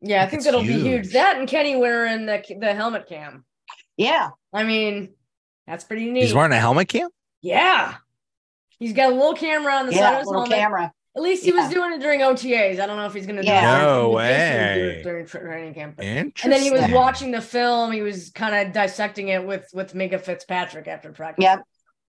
[0.00, 0.82] yeah, I think It's that'll be huge.
[1.06, 1.12] huge.
[1.12, 3.44] That and Kenny wearing the the helmet cam.
[3.96, 4.30] Yeah.
[4.52, 5.10] I mean,
[5.66, 6.22] that's pretty neat.
[6.22, 7.08] he's wearing a helmet cam.
[7.42, 7.94] yeah.
[8.78, 10.50] He's got a little camera on the side of his helmet.
[10.52, 10.92] camera.
[11.14, 12.80] At least he was doing it during OTAs.
[12.80, 13.76] I don't know if he's going to do Yeah.
[13.78, 14.96] it No during- do way.
[14.96, 16.00] it during training camp.
[16.00, 16.32] Interesting.
[16.44, 17.92] And then he was watching the film.
[17.92, 21.42] He was kind of dissecting it with with Minkah Fitzpatrick after practice.
[21.42, 21.62] Yep.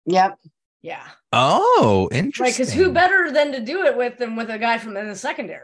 [0.06, 0.40] Yep.
[0.84, 1.02] Yeah.
[1.32, 2.20] Oh, Right.
[2.20, 2.66] interesting.
[2.66, 5.16] Because who better than to do it with than with a guy from in the
[5.16, 5.62] secondary?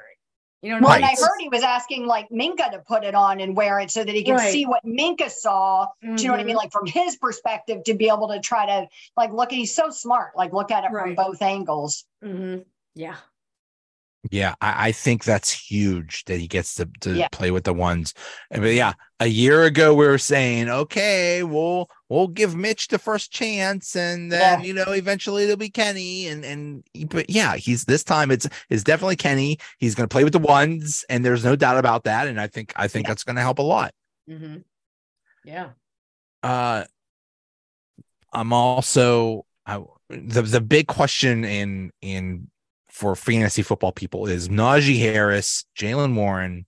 [0.62, 3.03] You know what Well, I and I heard he was asking like Minkah to put
[3.03, 4.51] it on and wear it so that he could Right.
[4.51, 5.88] see what Minkah saw.
[6.01, 6.55] Do you know what I mean?
[6.55, 9.89] Like from his perspective, to be able to try to like look at he's so
[9.89, 12.05] smart, like look at it from both angles.
[12.23, 12.65] Mhm.
[12.95, 13.15] Yeah.
[14.32, 17.27] Yeah, I, I think that's huge that he gets to, to Yeah.
[17.32, 18.13] play with the ones.
[18.51, 23.32] But yeah, a year ago we were saying, okay, we'll we'll give Mitch the first
[23.32, 24.65] chance, and then Yeah.
[24.65, 28.84] you know eventually it'll be Kenny, and and but yeah, he's this time it's it's
[28.84, 29.58] definitely Kenny.
[29.77, 32.27] He's going to play with the ones, and there's no doubt about that.
[32.27, 33.12] And I think I think Yeah.
[33.12, 33.93] that's going to help a lot.
[34.27, 34.58] hmm
[35.45, 35.69] Yeah.
[36.43, 36.84] Uh,
[38.34, 42.49] I'm also I, the the big question in in
[42.99, 46.65] for fantasy football people is Najee Harris, Jaylen Warren.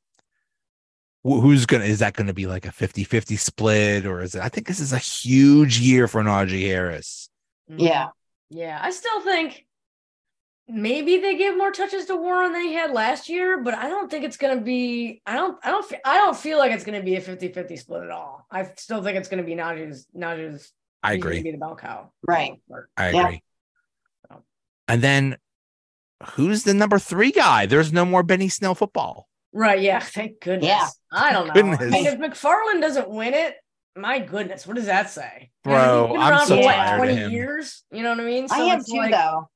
[1.23, 4.65] Who's gonna is that gonna be like a 50-50 split or is it I think
[4.65, 7.29] this is a huge year for Najee Harris.
[7.69, 7.81] Mhm.
[7.81, 8.07] Yeah.
[8.49, 8.79] Yeah.
[8.81, 9.65] I still think
[10.69, 14.09] maybe they give more touches to Warren than he had last year, but I don't
[14.09, 17.17] think it's gonna be I don't I don't I don't feel like it's gonna be
[17.17, 18.47] a 50-50 split at all.
[18.49, 20.71] I still think it's gonna be Najee's Najee's
[21.03, 21.43] I agree.
[21.43, 22.11] Be the bell cow.
[22.25, 22.53] Right.
[22.95, 23.19] I Yeah.
[23.25, 23.43] agree.
[24.87, 25.37] And then
[26.29, 27.65] who's the number three guy?
[27.65, 29.27] There's no more Benny Snell football.
[29.53, 29.81] Right.
[29.81, 29.99] Yeah.
[30.01, 30.67] Thank goodness.
[30.67, 30.87] Yeah.
[31.11, 31.53] I don't know.
[31.53, 33.55] I mean, if McFarland doesn't win it,
[33.95, 35.51] my goodness, what does that say?
[35.63, 37.31] Bro, he's I'm so what, tired of 20 him.
[37.31, 37.83] years?
[37.91, 38.47] You know what I mean?
[38.49, 39.49] I am it's too, like- though.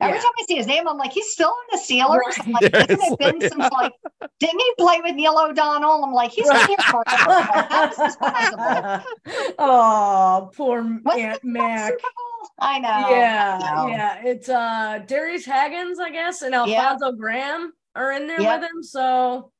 [0.00, 0.22] Every Yeah.
[0.22, 2.18] time I see his name, I'm like, he's still in the Steelers.
[2.18, 2.46] Right.
[2.46, 3.92] I'm like, Yeah, hasn't it been since like,
[4.38, 6.04] didn't he play with Neil O'Donnell?
[6.04, 7.28] I'm like, he's been here forever.
[7.28, 9.04] Like, how is this possible?
[9.58, 11.94] oh, poor What's Aunt Mac.
[12.60, 12.88] I know.
[13.10, 13.88] Yeah, I know.
[13.88, 14.22] yeah.
[14.24, 18.60] It's uh Darius Hagans, I guess, and Alfonzo Graham are in there Yep.
[18.60, 18.82] with him.
[18.82, 19.50] So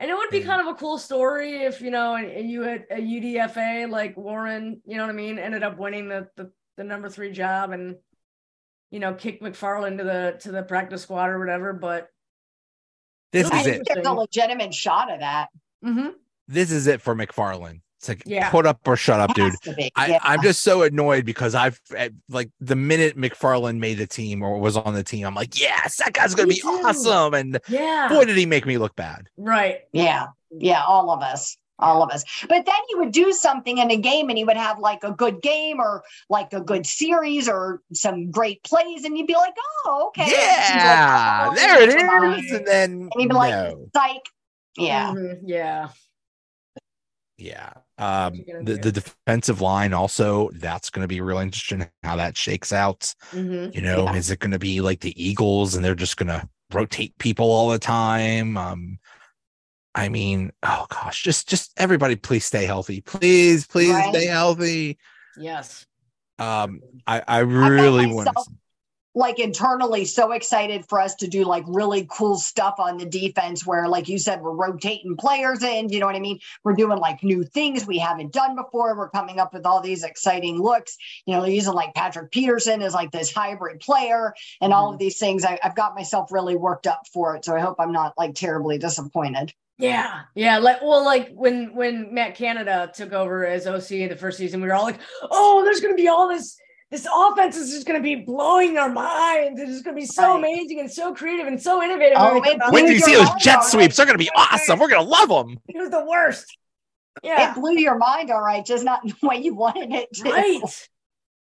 [0.00, 2.62] And it would be kind of a cool story if you know, and, and you
[2.62, 6.50] had a UDFA like Warren, you know what I mean, ended up winning the the,
[6.76, 7.96] the number three job and
[8.90, 11.72] you know kick McFarland to the to the practice squad or whatever.
[11.72, 12.08] But
[13.32, 13.82] This is it.
[13.92, 15.48] there's a legitimate shot of that.
[15.84, 16.12] mhm.
[16.48, 17.80] This is it for McFarland.
[17.98, 18.50] It's like Yeah.
[18.50, 19.52] put up or shut up, dude.
[19.64, 19.90] Has.
[19.96, 20.18] I, yeah.
[20.22, 24.58] I'm just so annoyed because I've eh, like the minute McFarland made the team or
[24.60, 26.68] was on the team, I'm like, yes, that guy's gonna Me be too.
[26.68, 27.34] awesome.
[27.34, 29.28] And yeah, boy, did he make me look bad.
[29.36, 29.80] right.
[29.92, 32.24] Yeah, yeah, all of us, all of us.
[32.48, 35.12] But then you would do something in a game and you would have like a
[35.12, 39.54] good game or like a good series or some great plays, and you'd be like,
[39.84, 40.30] oh, okay.
[40.30, 42.52] Yeah, oh, there it come is.
[42.52, 43.88] And then And you'd be like, no.
[43.94, 44.22] psych.
[44.78, 45.12] Yeah.
[45.12, 45.88] Mhm, yeah.
[47.38, 47.72] Yeah.
[47.98, 52.72] Um, the, the defensive line also, that's going to be real interesting how that shakes
[52.72, 53.14] out.
[53.32, 53.74] mhm.
[53.74, 54.14] You know, Yeah.
[54.14, 57.50] is it going to be like the Eagles and they're just going to rotate people
[57.50, 58.56] all the time?
[58.56, 58.98] Um,
[59.96, 63.00] I mean, oh gosh, just just everybody, please stay healthy.
[63.00, 64.14] Please, please Right.
[64.14, 64.98] stay healthy.
[65.38, 65.86] Yes.
[66.38, 68.26] Um, I I really want.
[68.26, 68.46] myself-
[69.14, 73.66] like internally so excited for us to do like really cool stuff on the defense
[73.66, 76.98] where like you said we're rotating players in you know what i mean we're doing
[76.98, 80.98] like new things we haven't done before we're coming up with all these exciting looks
[81.24, 85.18] you know using like patrick peterson as like this hybrid player and all of these
[85.18, 88.12] things I, i've got myself really worked up for it so i hope i'm not
[88.18, 90.58] like terribly disappointed Yeah, yeah.
[90.58, 94.60] Like, well, like when when Matt Canada took over as OC in the first season,
[94.62, 96.56] we were all like, "Oh, there's going to be all this.
[96.90, 99.60] This offense is just going to be blowing our minds.
[99.60, 100.38] It's just going to be so Right.
[100.38, 103.00] amazing and so creative and so innovative." Oh, And we it thought Wait till you
[103.00, 103.64] see those jet out.
[103.64, 103.96] sweeps.
[103.96, 104.78] They're going to be awesome.
[104.78, 105.58] We're going to love them.
[105.68, 106.56] it was the worst.
[107.22, 110.30] Yeah, it blew your mind all right just not the way you wanted it to
[110.30, 110.60] right.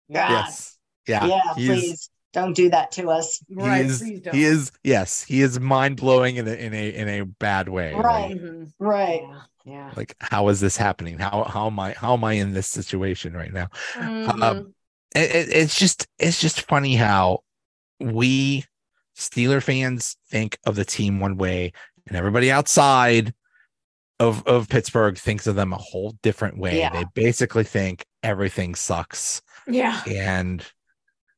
[0.08, 0.30] Yeah.
[0.30, 0.78] Yes.
[1.08, 1.26] Yeah.
[1.28, 3.82] yeah He's- please don't do that to us Right.
[3.86, 4.36] he is, please don't.
[4.36, 7.94] he is yes he is mind blowing in a in a in a bad way
[7.96, 8.36] like- Right.
[8.36, 8.72] Mhm.
[8.80, 9.42] right Yeah.
[9.66, 9.92] Yeah.
[9.96, 13.34] like how is this happening how how am i how am i in this situation
[13.34, 14.72] right now Mhm.
[15.16, 17.40] it, it- it's just it's just funny how
[18.00, 18.64] we
[19.18, 21.72] steeler fans think of the team one way
[22.08, 23.34] and everybody outside
[24.20, 26.92] of of pittsburgh thinks of them a whole different way Yeah.
[26.92, 30.02] they basically think everything sucks yeah.
[30.08, 30.64] and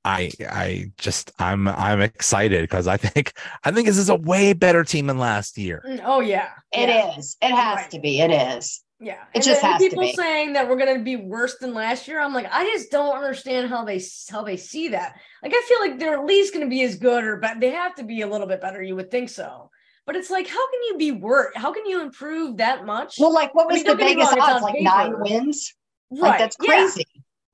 [0.07, 4.53] I I just I'm I'm excited because I think I think this is a way
[4.53, 5.83] better team than last year.
[5.85, 6.49] Mm, Oh yeah.
[6.71, 7.37] It is.
[7.41, 7.49] yeah.
[7.49, 7.91] It has Right.
[7.91, 8.19] to be.
[8.21, 8.83] It is.
[8.99, 10.13] Yeah, It and just then has to people be.
[10.13, 12.19] saying that we're gonna be worse than last year.
[12.19, 15.15] I'm like, I just don't understand how they how they see that.
[15.43, 17.93] Like, I feel like they're at least gonna be as good or but they have
[17.95, 18.81] to be a little bit better.
[18.81, 19.69] You would think so,
[20.07, 21.51] but it's like, how can you be worse?
[21.55, 23.15] How can you improve that much?
[23.19, 24.55] Well, like what I was mean, the don't get me biggest wrong, odds?
[24.55, 25.75] on Like nine wins?
[26.09, 26.19] right?
[26.21, 27.05] Like that's yeah, crazy.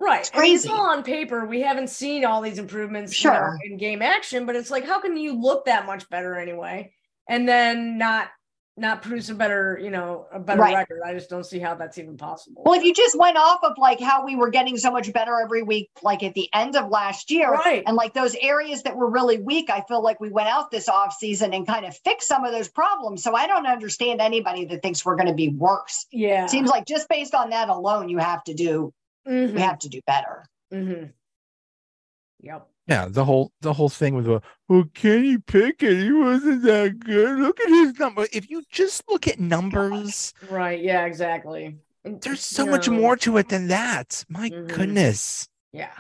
[0.03, 0.19] Right?
[0.21, 0.77] It's I mean, it's crazy.
[0.77, 1.45] all on paper.
[1.45, 4.45] We haven't seen all these improvements, you know, in game action.
[4.45, 6.93] But it's like, how can you look that much better anyway,
[7.29, 8.29] and then not
[8.75, 10.75] not produce a better, you know, a better Right.
[10.75, 10.99] record?
[11.05, 12.63] I just don't see how that's even possible.
[12.65, 15.39] Well, if you just went off of like how we were getting so much better
[15.39, 17.83] every week, like at the end of last year, Right.
[17.85, 20.89] and like those areas that were really weak, I feel like we went out this
[20.89, 23.21] off season and kind of fixed some of those problems.
[23.21, 26.07] So I don't understand anybody that thinks we're going to be worse.
[26.11, 26.47] yeah.
[26.47, 28.91] Seems like just based on that alone, you have to do
[29.27, 29.53] Mhm.
[29.53, 30.45] we have to do better.
[30.73, 31.05] Mm-hmm.
[32.41, 32.67] Yep.
[32.87, 37.39] Yeah, the whole the whole thing with the well, Kenny Pickett, he wasn't that good.
[37.39, 38.27] Look at his number.
[38.33, 40.81] If you just look at numbers, Right.
[40.81, 41.05] Yeah.
[41.05, 41.77] Exactly.
[42.03, 44.25] There's so you much more to it than that.
[44.27, 44.67] My Mhm.
[44.75, 45.47] goodness.
[45.71, 45.93] Yeah.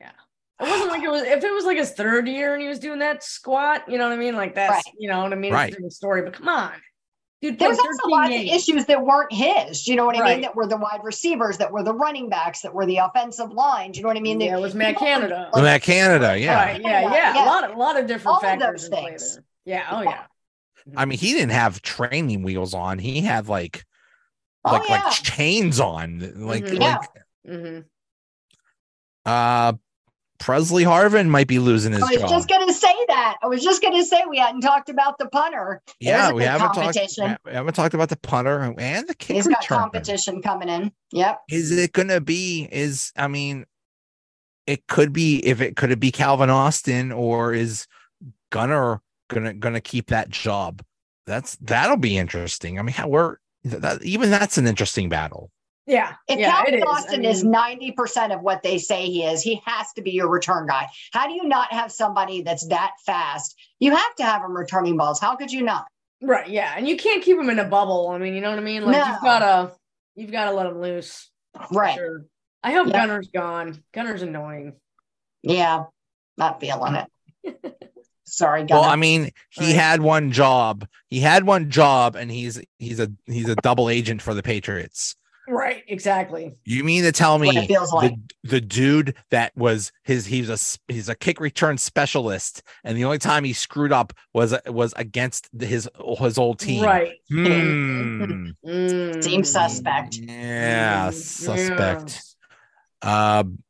[0.00, 0.12] Yeah.
[0.60, 1.22] It wasn't like it was.
[1.24, 4.04] If it was like his third year and he was doing that squat, you know
[4.08, 4.34] what I mean?
[4.36, 4.94] Like that's Right.
[4.98, 5.52] you know what I mean.
[5.52, 5.68] Right.
[5.68, 6.22] It's a different story.
[6.22, 6.72] But come on,
[7.42, 7.58] dude.
[7.58, 8.50] There's also 13 lots games.
[8.50, 9.82] of issues that weren't his.
[9.84, 10.32] Do you know what I Right.
[10.36, 10.42] mean?
[10.42, 13.92] That were the wide receivers, that were the running backs, that were the offensive line.
[13.92, 14.40] Do you know what I mean?
[14.40, 15.50] yeah, it was Matt people- Canada.
[15.52, 16.54] Well, that Canada, yeah.
[16.54, 16.80] Right.
[16.80, 17.00] Yeah.
[17.02, 17.34] Yeah.
[17.34, 17.44] Yeah.
[17.44, 19.38] A lot of a lot of different All of factors those things.
[19.64, 19.86] Yeah.
[19.90, 20.24] Oh yeah.
[20.96, 22.98] I mean, he didn't have training wheels on.
[22.98, 23.84] He had like
[24.64, 25.04] Oh, like yeah.
[25.04, 26.18] like chains on.
[26.36, 26.80] Like Mhm.
[26.80, 26.96] Yeah.
[26.98, 27.08] like
[27.48, 27.80] Mm-hmm.
[29.26, 29.72] uh
[30.40, 32.30] Pressley Harvin might be losing his I was job.
[32.30, 33.36] just going to say that.
[33.42, 35.82] I was just going to say we hadn't talked about the punter.
[36.00, 36.96] Yeah, we haven't talked.
[37.46, 39.78] We haven't talked about the punter and the kick He's got return.
[39.78, 40.92] competition coming in.
[41.12, 41.40] Yep.
[41.50, 42.68] Is it gonna be?
[42.72, 43.66] Is I mean,
[44.66, 47.86] it could be if it could it be Calvin Austin or is
[48.50, 50.82] Gunner gonna gonna keep that job?
[51.26, 52.78] That's that'll be interesting.
[52.78, 55.50] I mean, how we're that, even that's an interesting battle.
[55.86, 56.14] Yeah.
[56.28, 56.50] If yeah.
[56.52, 56.82] Calvin it is.
[56.84, 60.12] I Austin is mean, 90% of what they say he is, he has to be
[60.12, 60.86] your return guy.
[61.12, 63.56] How do you not have somebody that's that fast?
[63.80, 65.18] You have to have him returning balls.
[65.20, 65.86] How could you not?
[66.22, 66.48] Right.
[66.48, 66.74] Yeah.
[66.76, 68.08] And you can't keep him in a bubble.
[68.08, 68.84] I mean, you know what I mean?
[68.84, 69.06] Like No.
[69.12, 69.72] you've gotta
[70.14, 71.30] you've gotta let him loose.
[71.72, 71.94] Right.
[71.96, 72.24] Sure.
[72.62, 72.92] I hope Yeah.
[72.92, 73.82] Gunner's gone.
[73.92, 74.74] Gunner's annoying.
[75.42, 75.84] Yeah.
[76.36, 77.74] Not feeling it.
[78.24, 79.74] Sorry, Well, I mean, he Right.
[79.74, 80.86] had one job.
[81.08, 85.16] He had one job, and he's he's a he's a double agent for the Patriots.
[85.52, 86.54] Right, exactly.
[86.64, 88.12] You mean to tell me feels like.
[88.44, 93.04] the, the dude that was his he's a he's a kick return specialist, and the
[93.04, 96.84] only time he screwed up was was against the- his his old team.
[96.84, 97.14] Right.
[97.32, 99.22] Mm.
[99.24, 100.16] Seems suspect.
[100.18, 102.10] Yeah, Mm, suspect.
[102.10, 102.36] yes.
[103.02, 103.62] Um,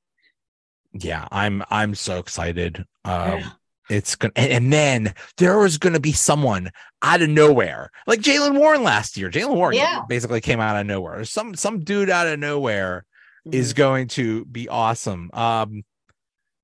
[0.93, 2.85] yeah, I'm I'm so excited.
[3.07, 3.51] Yeah.
[3.91, 6.71] It's gonna and, and then there was gonna be someone
[7.03, 9.31] out of nowhere, like Jaylen Warren last year.
[9.31, 10.03] Jaylen Warren Yeah.
[10.09, 11.25] basically came out of nowhere.
[11.25, 13.05] Some some dude out of nowhere
[13.51, 13.77] is Mhm.
[13.77, 15.31] going to be awesome.
[15.33, 15.83] Um,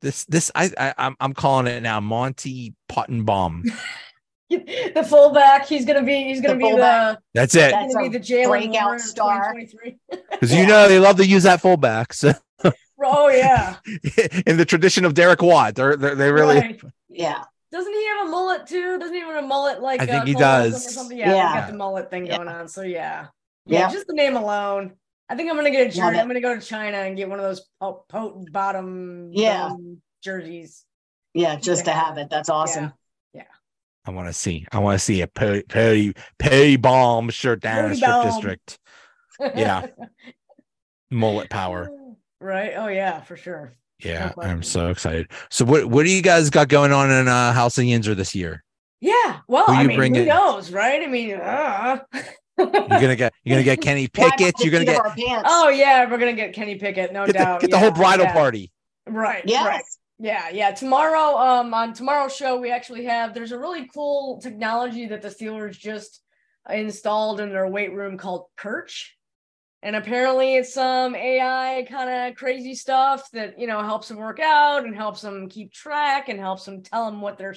[0.02, 3.64] this this I, I I'm I'm calling it now, Monte Pottebaum.
[4.50, 5.66] the fullback.
[5.66, 6.22] He's gonna be.
[6.24, 7.18] He's gonna The be the.
[7.34, 7.72] That's it.
[7.72, 9.52] That's gonna be the Jaylen breakout Warren of star.
[9.54, 9.96] 2023.
[10.30, 12.12] Because you know they love to use that fullback.
[12.12, 12.32] So
[13.04, 13.76] Oh yeah.
[14.46, 16.80] in the tradition of Derek Watt, they're, they're they really Right.
[17.16, 17.42] Yeah.
[17.72, 18.98] Doesn't he have a mullet too?
[18.98, 20.00] Doesn't he have a mullet like?
[20.00, 20.96] I think uh, he does.
[21.10, 21.52] Yeah, Yeah.
[21.52, 22.36] he's got the mullet thing Yeah.
[22.36, 22.68] going on.
[22.68, 23.26] So yeah.
[23.66, 23.90] yeah, Yeah.
[23.92, 24.94] Just the name alone.
[25.28, 26.18] I think I'm gonna get a Love jersey.
[26.18, 26.20] it.
[26.20, 29.70] I'm gonna go to China and get one of those po- potent bottom Yeah.
[29.70, 30.84] dome jerseys.
[31.34, 31.56] Yeah.
[31.56, 32.30] Just to have it.
[32.30, 32.92] That's awesome.
[33.34, 33.42] Yeah.
[34.04, 34.64] I want to see.
[34.70, 38.78] I want to see a Perry Perry Perry bomb shirt down in Perry strip district.
[39.40, 39.86] Yeah.
[41.10, 41.88] Mullet power.
[42.40, 42.72] Right.
[42.76, 43.74] Oh yeah, for sure.
[44.00, 45.30] Yeah, No I'm so excited.
[45.50, 48.34] So what what do you guys got going on in uh House of Yinzer this
[48.34, 48.62] year?
[49.00, 49.40] Yeah.
[49.48, 50.22] Well, Who I mean, bringing?
[50.22, 51.02] who knows, right?
[51.02, 52.00] I mean, uh.
[52.58, 54.54] You're gonna get you're gonna get Kenny Pickett.
[54.60, 55.00] You're gonna get
[55.44, 57.60] oh yeah, we're gonna get Kenny Pickett, no get the, doubt.
[57.60, 58.32] get the whole bridal yeah.
[58.32, 58.72] party.
[59.06, 59.42] Right.
[59.46, 59.66] yes.
[59.66, 59.82] Right.
[60.18, 60.70] Yeah, yeah.
[60.70, 65.28] Tomorrow, um, on tomorrow's show, we actually have there's a really cool technology that the
[65.28, 66.22] Steelers just
[66.70, 69.15] installed in their weight room called Perch.
[69.86, 74.40] And apparently it's some AI kind of crazy stuff that you know helps them work
[74.40, 77.54] out and helps them keep track and helps them tell them what they're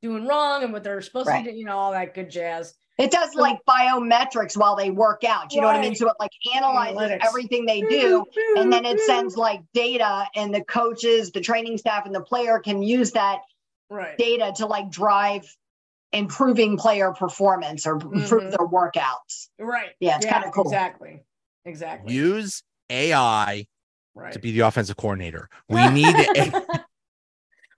[0.00, 1.44] doing wrong and what they're supposed Right.
[1.44, 2.72] to do, you know, all that good jazz.
[2.96, 5.54] It does like biometrics while they work out.
[5.54, 5.94] You know what I mean?
[5.94, 7.26] So it like analyzes Analytics.
[7.26, 8.24] everything they do.
[8.56, 12.58] And then it sends like data, and the coaches, the training staff, and the player
[12.60, 13.40] can use that
[13.90, 14.16] right.
[14.16, 15.44] data to like drive
[16.14, 18.50] improving player performance or improve Mhm.
[18.50, 19.48] their workouts.
[19.58, 19.90] Right.
[20.00, 20.64] Yeah, it's kinda cool.
[20.64, 21.22] Exactly.
[21.64, 22.14] Exactly.
[22.14, 23.66] Use AI
[24.14, 24.32] right.
[24.32, 25.48] to be the offensive coordinator.
[25.68, 26.62] We need a,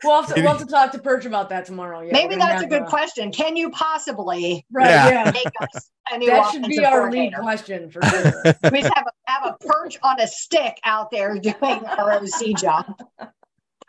[0.04, 2.00] We'll have, to, we'll have to talk to Perch about that tomorrow.
[2.00, 3.30] Yeah, Maybe that's a have good uh, question.
[3.30, 5.24] Can you possibly Right, Yeah.
[5.26, 5.30] yeah.
[5.30, 8.32] make us a That should be our lead question for sure.
[8.72, 11.54] We just have a, have a perch on a stick out there doing
[11.86, 13.00] our OC job.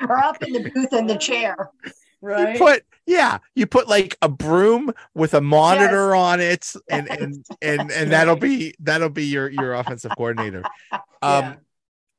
[0.01, 1.69] Or up in the booth in the chair.
[2.53, 7.45] You put yeah, you put like a broom with a monitor on it, and and
[7.61, 10.63] and and that'll be that'll be your your offensive coordinator.
[11.21, 11.55] Um, Yeah.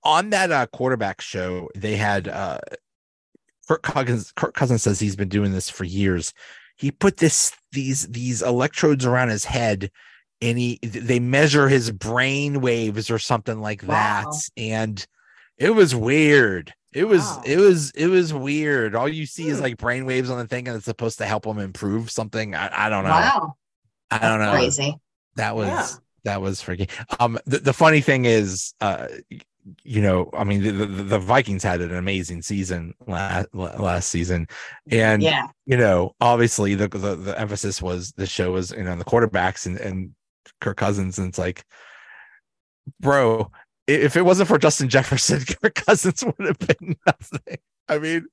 [0.03, 2.59] on that uh, quarterback show, they had uh,
[3.69, 4.33] Kirk Cousins.
[4.33, 6.33] Kirk Cousins says he's been doing this for years.
[6.77, 9.91] He put this these these electrodes around his head,
[10.41, 15.07] and he they measure his brain waves or something like that, and
[15.59, 16.73] it was weird.
[16.95, 17.43] It was Wow.
[17.45, 18.95] it was it was weird.
[18.95, 19.65] All you see is Hmm.
[19.65, 22.55] like brain waves on the thing, and it's supposed to help him improve something.
[22.55, 23.11] I, I don't know.
[23.11, 23.57] Wow.
[24.11, 24.95] I don't know Crazy.
[25.37, 25.87] that was Yeah.
[26.25, 29.09] that was freaky um the, the funny thing is uh
[29.83, 34.47] you know i mean the, the, the vikings had an amazing season last, last season
[34.91, 35.49] and Yeah.
[35.67, 39.05] you know obviously the, the the emphasis was the show was you know on the
[39.05, 40.11] quarterbacks and and
[40.61, 41.65] kirk cousins and it's like
[43.01, 43.51] bro
[43.87, 48.27] if it wasn't for justin jefferson kirk cousins would have been nothing i mean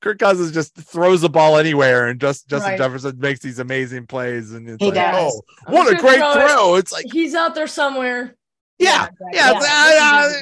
[0.00, 2.78] Kirk Cousins just throws the ball anywhere, and just Justin Right.
[2.78, 5.34] Jefferson makes these amazing plays, and it's He like, does.
[5.34, 6.34] oh, I'm what a great throw it.
[6.48, 6.74] throw!
[6.76, 8.36] It's like, He's out there somewhere.
[8.78, 9.56] yeah, yeah, Yeah.
[9.58, 9.66] it's,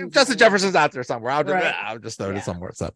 [0.00, 1.32] uh, uh, Justin Jefferson's out there somewhere.
[1.32, 1.74] I'll just, Right.
[1.82, 2.37] I'll just throw Yeah.
[2.38, 2.70] it somewhere.
[2.74, 2.90] So,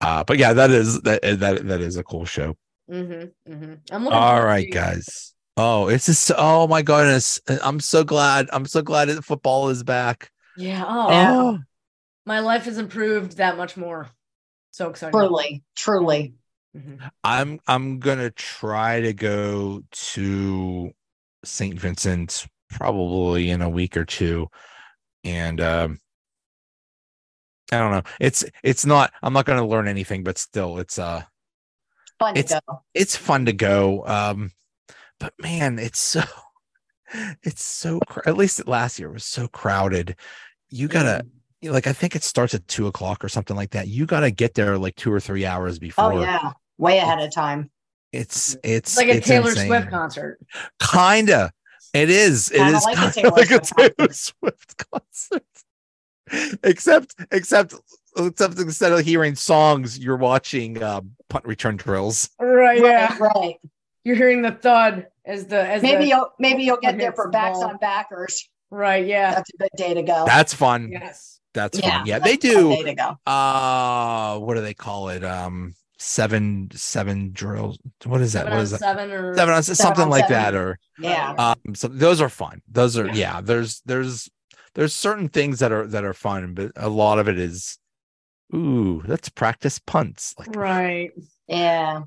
[0.00, 2.56] uh, but yeah, that is that that that is a cool show.
[2.90, 4.06] Mm-hmm, mm-hmm.
[4.08, 5.34] All right, to- guys.
[5.58, 7.38] Oh, it's just oh my goodness!
[7.62, 8.48] I'm so glad.
[8.54, 10.30] I'm so glad football is back.
[10.56, 10.84] Yeah.
[10.86, 11.32] Oh, Yeah.
[11.32, 11.58] Oh,
[12.26, 14.08] my life has improved that much more.
[14.72, 15.12] So excited.
[15.12, 15.62] Truly.
[15.74, 16.34] Truly.
[16.76, 17.10] Mhm.
[17.24, 20.92] I'm I'm gonna try to go to
[21.44, 21.78] St.
[21.78, 24.46] Vincent probably in a week or two,
[25.24, 25.98] and um,
[27.72, 28.02] I don't know.
[28.20, 29.12] It's it's not.
[29.22, 31.22] I'm not gonna learn anything, but still, it's uh.
[32.20, 32.82] Fun It's- to go.
[32.94, 34.50] it's fun to go um
[35.18, 36.22] but man it's so
[37.42, 40.16] it's so cr- at least last year was so crowded
[40.68, 41.24] you gotta
[41.64, 41.72] Mm.
[41.72, 44.54] like i think it starts at two o'clock or something like that you gotta get
[44.54, 46.52] there like two or three hours before Oh yeah.
[46.78, 47.70] Way ahead of time.
[48.12, 49.66] it's it's It's like a it's Taylor insane.
[49.68, 50.38] Swift concert.
[50.80, 51.52] kinda
[51.92, 54.14] it is it Kinda like a Taylor like a Swift taylor concert.
[54.14, 55.44] swift concert
[56.62, 57.74] except except
[58.16, 62.28] except instead of hearing songs, you're watching uh, punt return drills.
[62.40, 62.80] Right.
[62.80, 63.16] Yeah.
[63.18, 63.54] Right, right.
[64.04, 67.28] You're hearing the thud as the as Maybe the, you'll maybe you'll get there for
[67.28, 67.70] backs ball.
[67.70, 68.48] on backers.
[68.70, 69.04] right.
[69.06, 69.34] Yeah.
[69.34, 70.24] That's a good day to go.
[70.26, 70.90] That's fun.
[70.92, 71.40] Yes.
[71.52, 72.06] That's Yeah, fun.
[72.06, 72.68] Yeah, they That's a do.
[72.70, 73.16] day to go.
[73.30, 75.24] Uh, what do they call it?
[75.24, 77.76] Um, seven seven drills.
[78.04, 78.44] What is that?
[78.44, 78.80] Seven What on is that?
[78.80, 80.42] seven or Seven on something on like seven.
[80.42, 81.34] that, or Yeah.
[81.36, 82.62] um, so those are fun.
[82.70, 83.14] Those are Yeah.
[83.14, 83.40] yeah.
[83.42, 84.30] There's there's
[84.74, 87.78] there's certain things that are that are fun, but a lot of it is,
[88.54, 90.34] ooh, let's practice punts.
[90.38, 91.10] Like Right.
[91.48, 92.02] Yeah.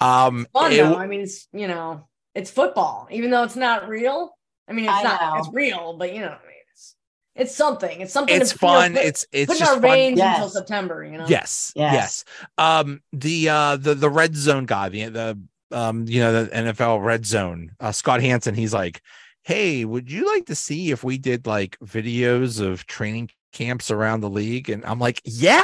[0.00, 0.96] Um, Fun it- though.
[0.96, 4.30] I mean, it's you know, it's football, even though it's not real.
[4.68, 5.20] I mean, it's I not.
[5.20, 5.38] know.
[5.40, 6.96] It's real, but you know, what I mean, it's
[7.34, 8.00] it's something.
[8.00, 8.34] It's something.
[8.40, 8.92] it's to, you know, fun.
[8.94, 9.90] put- it's it's put just our fun.
[9.90, 11.04] veins until September.
[11.04, 11.26] You know.
[11.28, 11.92] Yes, yes.
[11.94, 12.24] Yes.
[12.58, 15.38] Um, the uh the the red zone guy, the the
[15.72, 19.02] um, you know, the NFL red zone, uh Scott Hanson, he's like,
[19.42, 24.20] Hey, would you like to see if we did like videos of training camps around
[24.20, 24.70] the league?
[24.70, 25.62] And I'm like, Yeah.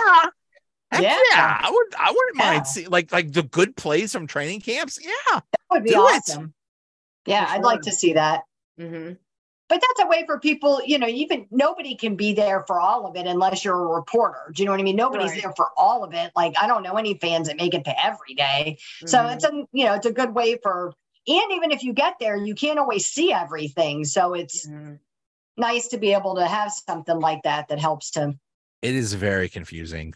[0.92, 1.18] Heck yeah.
[1.32, 1.60] Yeah.
[1.62, 2.50] I would I wouldn't Yeah.
[2.52, 4.98] mind seeing like like the good plays from training camps.
[5.02, 5.10] Yeah.
[5.34, 6.14] That would be Do it.
[6.28, 6.54] awesome.
[7.26, 8.42] Yeah, For I'd like to see that.
[8.78, 9.12] hmm
[9.68, 13.06] But that's a way for people, you know, even nobody can be there for all
[13.06, 14.50] of it unless you're a reporter.
[14.52, 14.96] Do you know what I mean?
[14.96, 15.42] Nobody's Right.
[15.42, 16.30] there for all of it.
[16.36, 18.78] Like I don't know any fans that make it to every day.
[19.06, 19.34] So Mm-hmm.
[19.34, 20.92] it's a you know, it's a good way for
[21.26, 24.04] and even if you get there, you can't always see everything.
[24.04, 24.98] So it's Mhm.
[25.56, 28.34] nice to be able to have something like that that helps to
[28.82, 30.14] It is very confusing.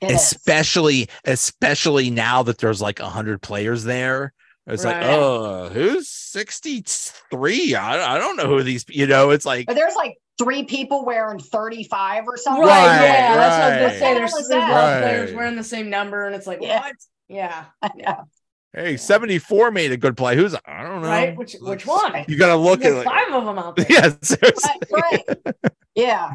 [0.00, 0.20] It is.
[0.20, 4.32] especially especially now that there's like a hundred players there.
[4.66, 7.74] It's like, oh, who's 63?
[7.74, 11.04] I, I don't know who these, you know, it's like But there's like three people
[11.04, 12.62] wearing 35 or something.
[12.64, 14.14] Right, Right, yeah, that's what I was gonna say.
[14.14, 15.02] There's, What the there's a that?
[15.02, 16.80] players wearing the same number, and it's like, Yeah.
[16.80, 16.94] what?
[17.28, 18.24] Yeah, I know.
[18.72, 20.36] Hey, 74 made a good play.
[20.36, 21.08] Who's I don't know.
[21.08, 21.36] right.
[21.36, 22.24] Which which one?
[22.28, 23.86] You gotta look at like, five of them out there.
[23.90, 24.70] yeah, seriously.
[24.92, 25.54] Right, right.
[25.96, 26.30] Yeah.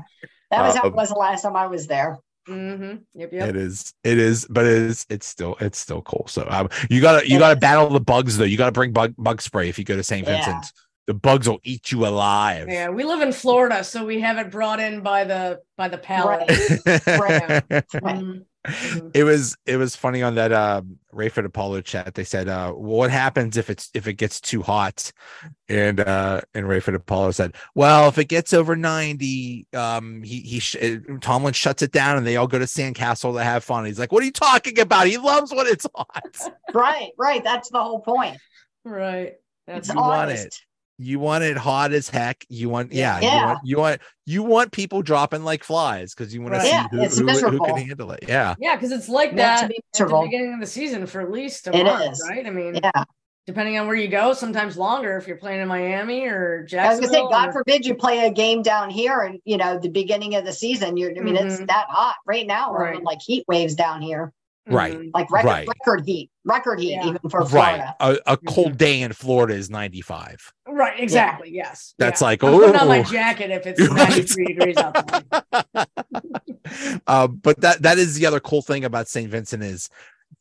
[0.52, 2.18] That was how Um, it was the last time I was there.
[2.48, 2.98] Mm-hmm.
[3.16, 3.34] Yep.
[3.34, 3.50] Yep.
[3.50, 6.26] It is, it is, but it is, it's still, it's still cool.
[6.28, 8.46] So um, you gotta, you gotta battle the bugs though.
[8.46, 10.28] You gotta bring bug, bug spray if you go to St.
[10.28, 10.36] Yeah.
[10.36, 10.72] Vincent.
[11.08, 12.68] The bugs will eat you alive.
[12.68, 16.00] Yeah, we live in Florida, so we have it brought in by the by the
[16.00, 16.50] pallet.
[16.50, 17.02] Right.
[17.08, 17.64] Right.
[17.70, 18.46] Mhm.
[18.66, 19.12] Mhm.
[19.14, 22.14] it was it was funny on that um Ray Fittipaldo chat.
[22.16, 25.12] They said, uh, what happens if it's if it gets too hot?
[25.70, 30.60] And uh and Ray Fittipaldo said, Well, if it gets over 90, um he he
[30.60, 33.86] sh- uh, Tomlin shuts it down and they all go to Sandcastle to have fun.
[33.86, 35.08] He's like, What are you talking about?
[35.08, 36.52] He loves when it's hot.
[36.74, 37.42] Right, right.
[37.44, 38.38] That's the whole point.
[38.84, 39.34] Right.
[39.66, 40.46] That's It's You want honest.
[40.48, 40.56] it.
[40.98, 42.46] You want it hot as heck.
[42.48, 43.30] You want yeah, Yeah.
[43.32, 46.60] you want you want you want people dropping like flies because you want Right.
[46.62, 48.24] to see Yeah, who, who, who can handle it.
[48.28, 48.56] Yeah.
[48.60, 51.20] yeah, because it's like Meant to that be at the beginning of the season for
[51.22, 52.26] at least a It month, is.
[52.30, 52.46] right?
[52.46, 53.04] I mean, Yeah.
[53.46, 56.86] depending on where you go, sometimes longer if you're playing in Miami or Jacksonville.
[56.86, 59.58] I was gonna say, God or- forbid you play a game down here and you
[59.58, 60.96] know the beginning of the season.
[60.96, 61.68] You're I mean, it's Mhm.
[61.68, 62.72] that hot right now.
[62.72, 62.90] We're Right.
[62.94, 64.32] having like heat waves down here,
[64.68, 64.98] Right.
[64.98, 65.12] Mhm.
[65.14, 65.68] like record Right.
[65.68, 67.06] record heat, record heat Yeah.
[67.08, 67.50] even for Right.
[67.50, 67.96] Florida.
[68.00, 68.48] A, a Mhm.
[68.48, 70.52] cold day in Florida is 95.
[70.68, 71.00] Right.
[71.00, 71.52] Exactly.
[71.52, 71.94] Yes.
[72.00, 72.28] That's yeah.
[72.28, 73.04] like, I'm putting on my oh.
[73.04, 74.10] jacket if it's You're right.
[74.10, 75.24] 93 degrees outside.
[77.08, 79.30] uh, but that that is the other cool thing about St.
[79.30, 79.90] Vincent is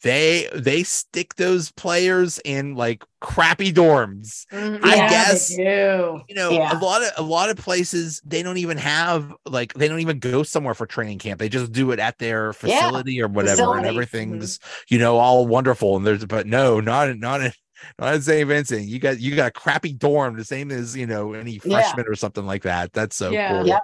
[0.05, 4.45] they they stick those players in like crappy dorms.
[4.53, 4.85] Mhm.
[4.85, 6.21] I Yeah, they guess- do.
[6.29, 6.73] You know, Yeah.
[6.73, 10.19] a lot of a lot of places they don't even have like they don't even
[10.21, 11.41] go somewhere for training camp.
[11.41, 13.79] They just do it at their Yeah, facility or whatever, facility.
[13.79, 15.97] and everything's you know all wonderful.
[15.97, 17.53] And there's but no, not not in
[17.99, 18.47] not in St.
[18.47, 18.83] Vincent.
[18.87, 21.81] You got you got a crappy dorm, the same as you know any Yeah.
[21.81, 22.93] freshman or something like that.
[22.93, 23.49] That's so Yeah.
[23.59, 23.67] cool.
[23.67, 23.79] Yeah.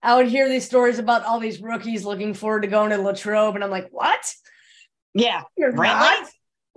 [0.00, 3.56] I would hear these stories about all these rookies looking forward to going to Latrobe,
[3.56, 4.32] and I'm like, what?
[5.18, 5.88] Yeah, You're Really?
[5.88, 6.28] not?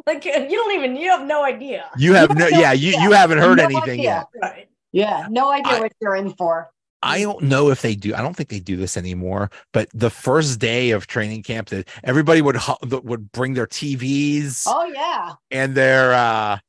[0.07, 1.89] Like, you don't even, you have no idea.
[1.97, 3.01] You have You no, have no yeah, you, idea.
[3.03, 4.03] you haven't heard No anything idea.
[4.03, 4.25] yet.
[4.41, 4.67] Right.
[4.91, 5.27] yeah.
[5.29, 6.71] No idea I- what you're in for.
[7.03, 8.13] I don't know if they do.
[8.13, 9.49] I don't think they do this anymore.
[9.73, 12.57] But the first day of training camp, that everybody would
[12.91, 16.59] would bring their TVs Oh yeah, and their uh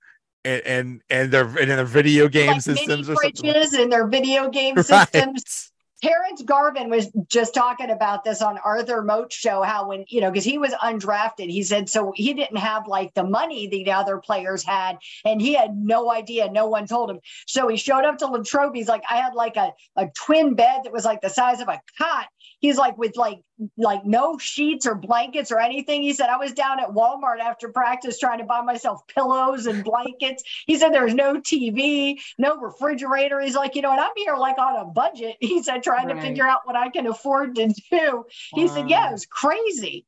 [0.45, 3.83] and and and their and their video game like systems mini or something.
[3.83, 4.87] and their video game Right.
[4.87, 5.72] systems.
[6.03, 9.63] Terrence Garvin was just talking about this on Arthur Moats' show.
[9.63, 13.15] How when you know because he was undrafted, he said so he didn't have like
[13.15, 16.51] the money the other players had, and he had no idea.
[16.51, 17.21] No one told him.
[17.47, 18.75] So he showed up to Latrobe.
[18.75, 21.69] He's like, I had like a a twin bed that was like the size of
[21.69, 22.27] a cot.
[22.59, 23.41] He's like with like
[23.77, 26.03] like no sheets or blankets or anything.
[26.03, 29.85] He said I was down at Walmart after practice trying to buy myself pillows and
[29.85, 30.43] blankets.
[30.67, 33.41] He said there's no TV, no refrigerator.
[33.41, 35.37] He's like, you know, and I'm here like on a budget.
[35.53, 38.24] He said trying to figure out what I can afford to do.
[38.55, 40.07] He said, yeah, it was crazy.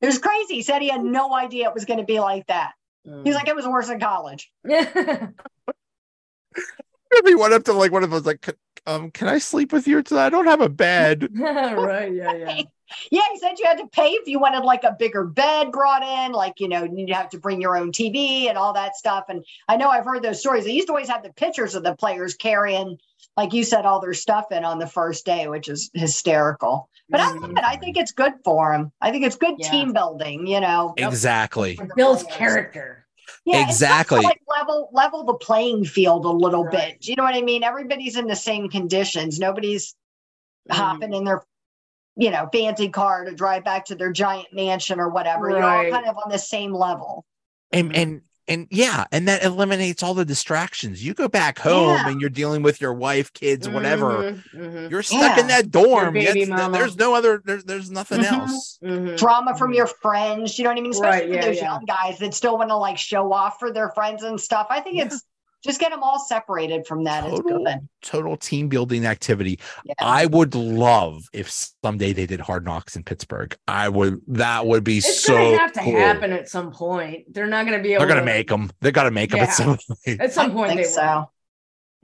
[0.00, 0.54] It was crazy.
[0.54, 2.72] He said he had no idea it was going to be like that.
[3.06, 3.24] Mm.
[3.24, 4.50] He's like, it was worse than college.
[7.14, 8.56] like, he went up to like one of those like,
[8.86, 10.26] um, can I sleep with you tonight?
[10.26, 11.28] I don't have a bed.
[11.38, 12.12] right.
[12.12, 12.32] Yeah.
[12.34, 12.62] Yeah.
[13.10, 16.02] Yeah, he said you had to pay if you wanted like a bigger bed brought
[16.02, 19.24] in, like, you know, you'd have to bring your own TV and all that stuff.
[19.28, 20.64] And I know I've heard those stories.
[20.64, 22.98] They used to always have the pictures of the players carrying,
[23.36, 26.88] like you said, all their stuff in on the first day, which is hysterical.
[27.08, 27.64] But I love it.
[27.64, 28.92] I think it's good for them.
[29.00, 29.70] I think it's good Yeah.
[29.70, 30.94] team building, you know.
[30.96, 31.80] Exactly.
[31.96, 33.03] Builds character.
[33.44, 34.22] Yeah, it's to, Exactly.
[34.22, 36.72] like level level the playing field a little Right.
[36.92, 37.00] bit.
[37.02, 37.62] Do you know what I mean?
[37.62, 39.38] Everybody's in the same conditions.
[39.38, 39.94] Nobody's
[40.70, 40.80] Mm-hmm.
[40.80, 41.42] hopping in their
[42.16, 45.50] you know fancy car to drive back to their giant mansion or whatever.
[45.50, 45.92] You're all Right.
[45.92, 47.24] kind of on the same level.
[47.70, 51.04] And and and yeah, and that eliminates all the distractions.
[51.04, 52.08] You go back home Yeah.
[52.08, 54.32] and you're dealing with your wife, kids, whatever.
[54.32, 56.14] Mhm, mhm, You're stuck in that dorm.
[56.16, 56.76] Your baby That's- mama.
[56.78, 57.40] There's no other.
[57.44, 58.32] There's there's nothing Mhm.
[58.32, 58.78] else.
[58.82, 59.16] mhm.
[59.16, 59.76] Drama from Mhm.
[59.76, 60.90] your friends, you know what I mean?
[60.92, 61.64] Especially Right, yeah, those yeah.
[61.72, 64.66] young guys that still want to like show off for their friends and stuff.
[64.70, 65.04] I think Yeah.
[65.06, 65.22] it's
[65.64, 67.24] just get them all separated from that.
[67.24, 67.88] It's Total- good.
[68.02, 69.58] Total team building activity.
[69.84, 69.94] Yeah.
[69.98, 73.56] I would love if someday they did Hard Knocks in Pittsburgh.
[73.66, 74.20] I would.
[74.28, 75.32] That would be It's so.
[75.34, 75.96] gonna have to cool.
[75.96, 77.32] happen at some point.
[77.32, 78.00] They're not gonna be able.
[78.00, 78.70] They're gonna to, make them.
[78.80, 80.20] They got to make them at some point.
[80.20, 81.02] At some I point, think they so.
[81.02, 81.30] will.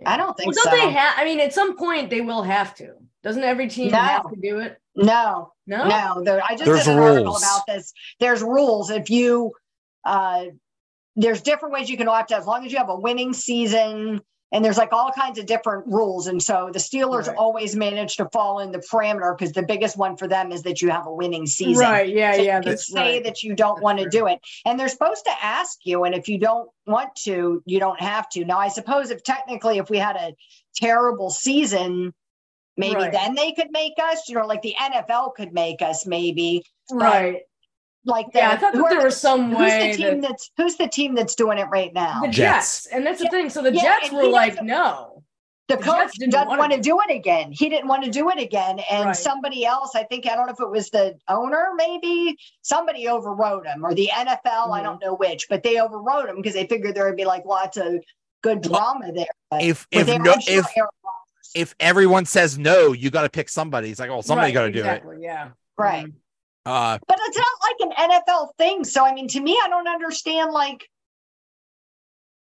[0.07, 0.87] I don't think well, don't so.
[0.87, 1.15] they have?
[1.19, 2.95] I mean, at some point they will have to.
[3.23, 3.99] Doesn't every team No.
[3.99, 4.79] have to do it?
[4.97, 5.87] No, No.
[5.87, 7.43] No, there, I just There's did an article rules.
[7.43, 7.93] about this.
[8.19, 8.89] There's rules.
[8.91, 9.53] If you,
[10.07, 10.45] uh,
[11.17, 14.21] there's different ways you can opt out as long as you have a winning season,
[14.53, 16.27] and there's like all kinds of different rules.
[16.27, 17.37] And so the Steelers Right.
[17.37, 20.83] always manage to fall in the parameter because the biggest one for them is that
[20.83, 21.85] you have a winning season.
[21.85, 22.09] Right.
[22.09, 22.33] Yeah.
[22.33, 22.57] So yeah.
[22.57, 23.25] you can That's say right.
[23.25, 24.41] that you don't want to do it.
[24.67, 26.03] And they're supposed to ask you.
[26.03, 28.45] And if you don't want to, you don't have to.
[28.45, 30.35] Now, I suppose if technically, if we had a
[30.75, 32.13] terrible season,
[32.77, 33.13] maybe Right.
[33.13, 36.65] then they could make us, you know, like the NFL could make us maybe.
[36.91, 37.43] right.
[38.07, 40.29] Like the, Yeah, I thought that there the- was some who's way the team that
[40.31, 42.21] that's who's the team that's doing it right now?
[42.23, 42.85] the Jets.
[42.85, 42.87] Jets.
[42.87, 43.51] and that's the thing.
[43.51, 45.23] So the Yeah, Jets were like, no.
[45.69, 47.53] the the coach didn't doesn't wanna do do it again.
[47.53, 48.81] He didn't want to do it again.
[48.91, 49.17] And Right.
[49.17, 53.67] somebody else, I think, I don't know if it was the owner, maybe somebody overrode
[53.67, 54.85] him or the NFL, I Mhm.
[54.85, 57.77] don't know which, but they overrode him because they figured there would be like lots
[57.77, 58.03] of
[58.43, 59.27] good Well, drama there.
[59.51, 60.67] But, If but if no unsure if
[61.55, 63.91] if everyone says no, you got to pick somebody.
[63.91, 65.03] It's like, oh, somebody Right, got to do it.
[65.21, 65.49] Yeah.
[65.77, 66.07] right.
[66.67, 68.85] Uh, But it's not like an NFL thing.
[68.85, 70.89] So I mean, to me, I don't understand like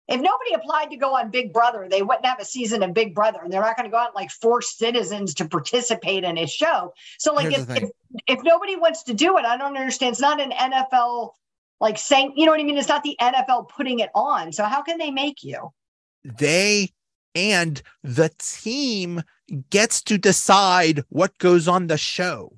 [0.07, 3.15] if nobody applied to go on Big Brother, they wouldn't have a season of Big
[3.15, 6.37] Brother, and they're not going to go out and like force citizens to participate in
[6.37, 6.93] a show.
[7.17, 7.89] So like if, if
[8.27, 10.13] if nobody wants to do it, I don't understand.
[10.13, 11.31] It's not an NFL
[11.79, 12.77] like saying, you know what I mean?
[12.77, 14.51] It's not the NFL putting it on.
[14.51, 15.71] So how can they make you?
[16.23, 16.89] they
[17.33, 19.23] and the team
[19.69, 22.53] gets to decide what goes on the show.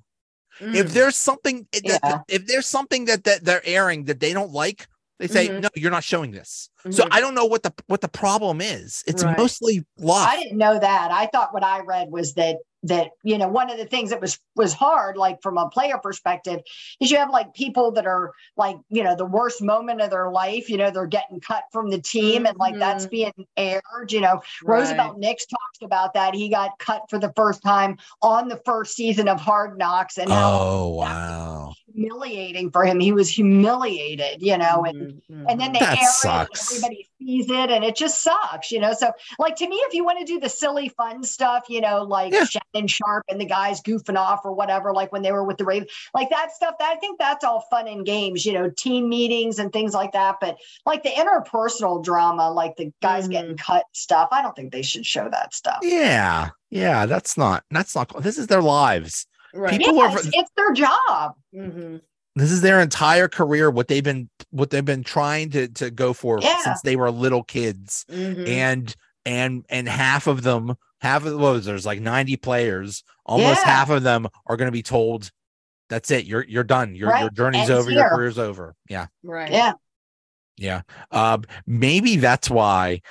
[0.60, 0.94] If Mm.
[0.94, 2.20] there's something that, Yeah.
[2.28, 4.88] if there's something that, that they're airing that they don't like,
[5.20, 5.62] they say, Mhm.
[5.62, 6.70] no, you're not showing this.
[6.92, 7.08] So Mhm.
[7.12, 9.04] I don't know what the what the problem is.
[9.08, 9.38] It's Right.
[9.38, 10.28] mostly fluff.
[10.28, 11.12] I didn't know that.
[11.12, 14.20] I thought what I read was that that you know one of the things that
[14.22, 16.60] was was hard like from a player perspective
[17.00, 20.30] is you have like people that are like you know the worst moment of their
[20.30, 23.10] life you know they're getting cut from the team and like that's Mhm.
[23.10, 27.64] being aired you know Roosevelt Nix talks about that he got cut for the first
[27.64, 31.74] time on the first season of Hard Knocks and how oh wow.
[31.96, 35.46] Humiliating for him he was humiliated you know and Mhm, mhm.
[35.52, 36.72] and then they That air sucks.
[36.72, 39.76] it and everybody sees it and it just sucks you know so like to me
[39.88, 42.46] if you want to do the silly fun stuff you know like Yeah.
[42.46, 45.66] shannon sharpe and the guys goofing off or whatever like when they were with the
[45.66, 49.08] Ravens, like that stuff that i think that's all fun and games you know team
[49.10, 53.32] meetings and things like that but like the interpersonal drama like the guys Mhm.
[53.32, 56.50] getting cut stuff i don't think they should show that stuff Yeah.
[56.70, 57.06] Yeah.
[57.06, 59.28] That's not that's not this is their lives.
[59.54, 59.78] Right.
[59.80, 62.02] people yeah, are- it's, it's their job Mhm.
[62.36, 66.14] This is their entire career, what they've been what they've been trying to to go
[66.14, 66.58] for Yeah.
[66.64, 68.06] since they were little kids.
[68.10, 68.48] Mhm.
[68.48, 68.96] and
[69.26, 73.72] and and half of them half of those there's like 90 players almost Yeah.
[73.72, 75.30] half of them are going to be told
[75.90, 79.52] that's it you're you're done your your journey's Ends over your career's over yeah right.
[79.52, 79.74] yeah
[80.58, 80.82] yeah
[81.12, 83.02] um maybe that's why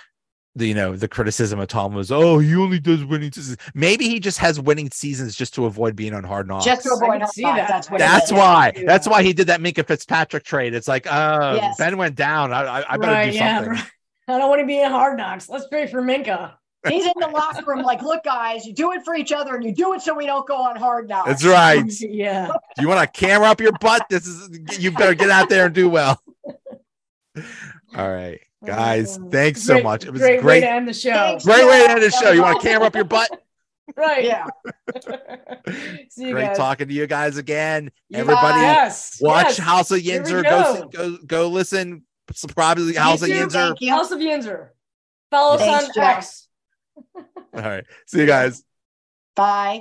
[0.55, 4.09] the you know the criticism of Tom was oh he only does winning seasons maybe
[4.09, 7.21] he just has winning seasons just to avoid being on hard knocks just to avoid
[7.21, 7.69] can see that.
[7.69, 8.83] that's what that's why Yeah.
[8.87, 11.77] that's why he did that Minkah Fitzpatrick trade it's like oh Yes.
[11.79, 13.91] Ben went down I I, I better right, do yeah, something right.
[14.29, 15.49] I don't want to be in hard knocks.
[15.49, 16.53] Let's trade for Minkah.
[16.89, 19.65] He's in the locker room, like, look, guys, you do it for each other and
[19.65, 21.29] you do it so we don't go on hard knocks.
[21.29, 22.53] that's right yeah.
[22.79, 24.07] you want a camera up your butt?
[24.11, 26.21] This is you better get out there and do well.
[27.97, 29.19] All right, guys.
[29.19, 30.05] Um, Thanks so great- much.
[30.05, 30.63] It was great, great.
[30.63, 31.11] way to end the show.
[31.13, 31.45] Thanks.
[31.45, 32.31] Great way to end the show.
[32.33, 33.31] You want to camera up your butt?
[33.97, 34.25] right.
[34.25, 34.47] Yeah.
[36.11, 36.57] See you Great guys.
[36.57, 37.91] talking to you guys again.
[38.09, 39.19] You Everybody, Yes.
[39.21, 39.59] watch yes.
[39.59, 40.43] House of Here Yinzer.
[40.45, 40.89] go.
[40.93, 41.11] Go.
[41.11, 42.05] go go listen.
[42.33, 43.53] Subscribe to the House of YouTube, Yinzer.
[43.69, 43.91] Thank you.
[43.91, 44.69] House of Yinzer.
[45.31, 46.19] Follow us on Jack.
[46.19, 46.49] X.
[47.17, 47.25] All
[47.63, 47.85] right.
[48.07, 48.63] See you guys.
[49.35, 49.71] Bye.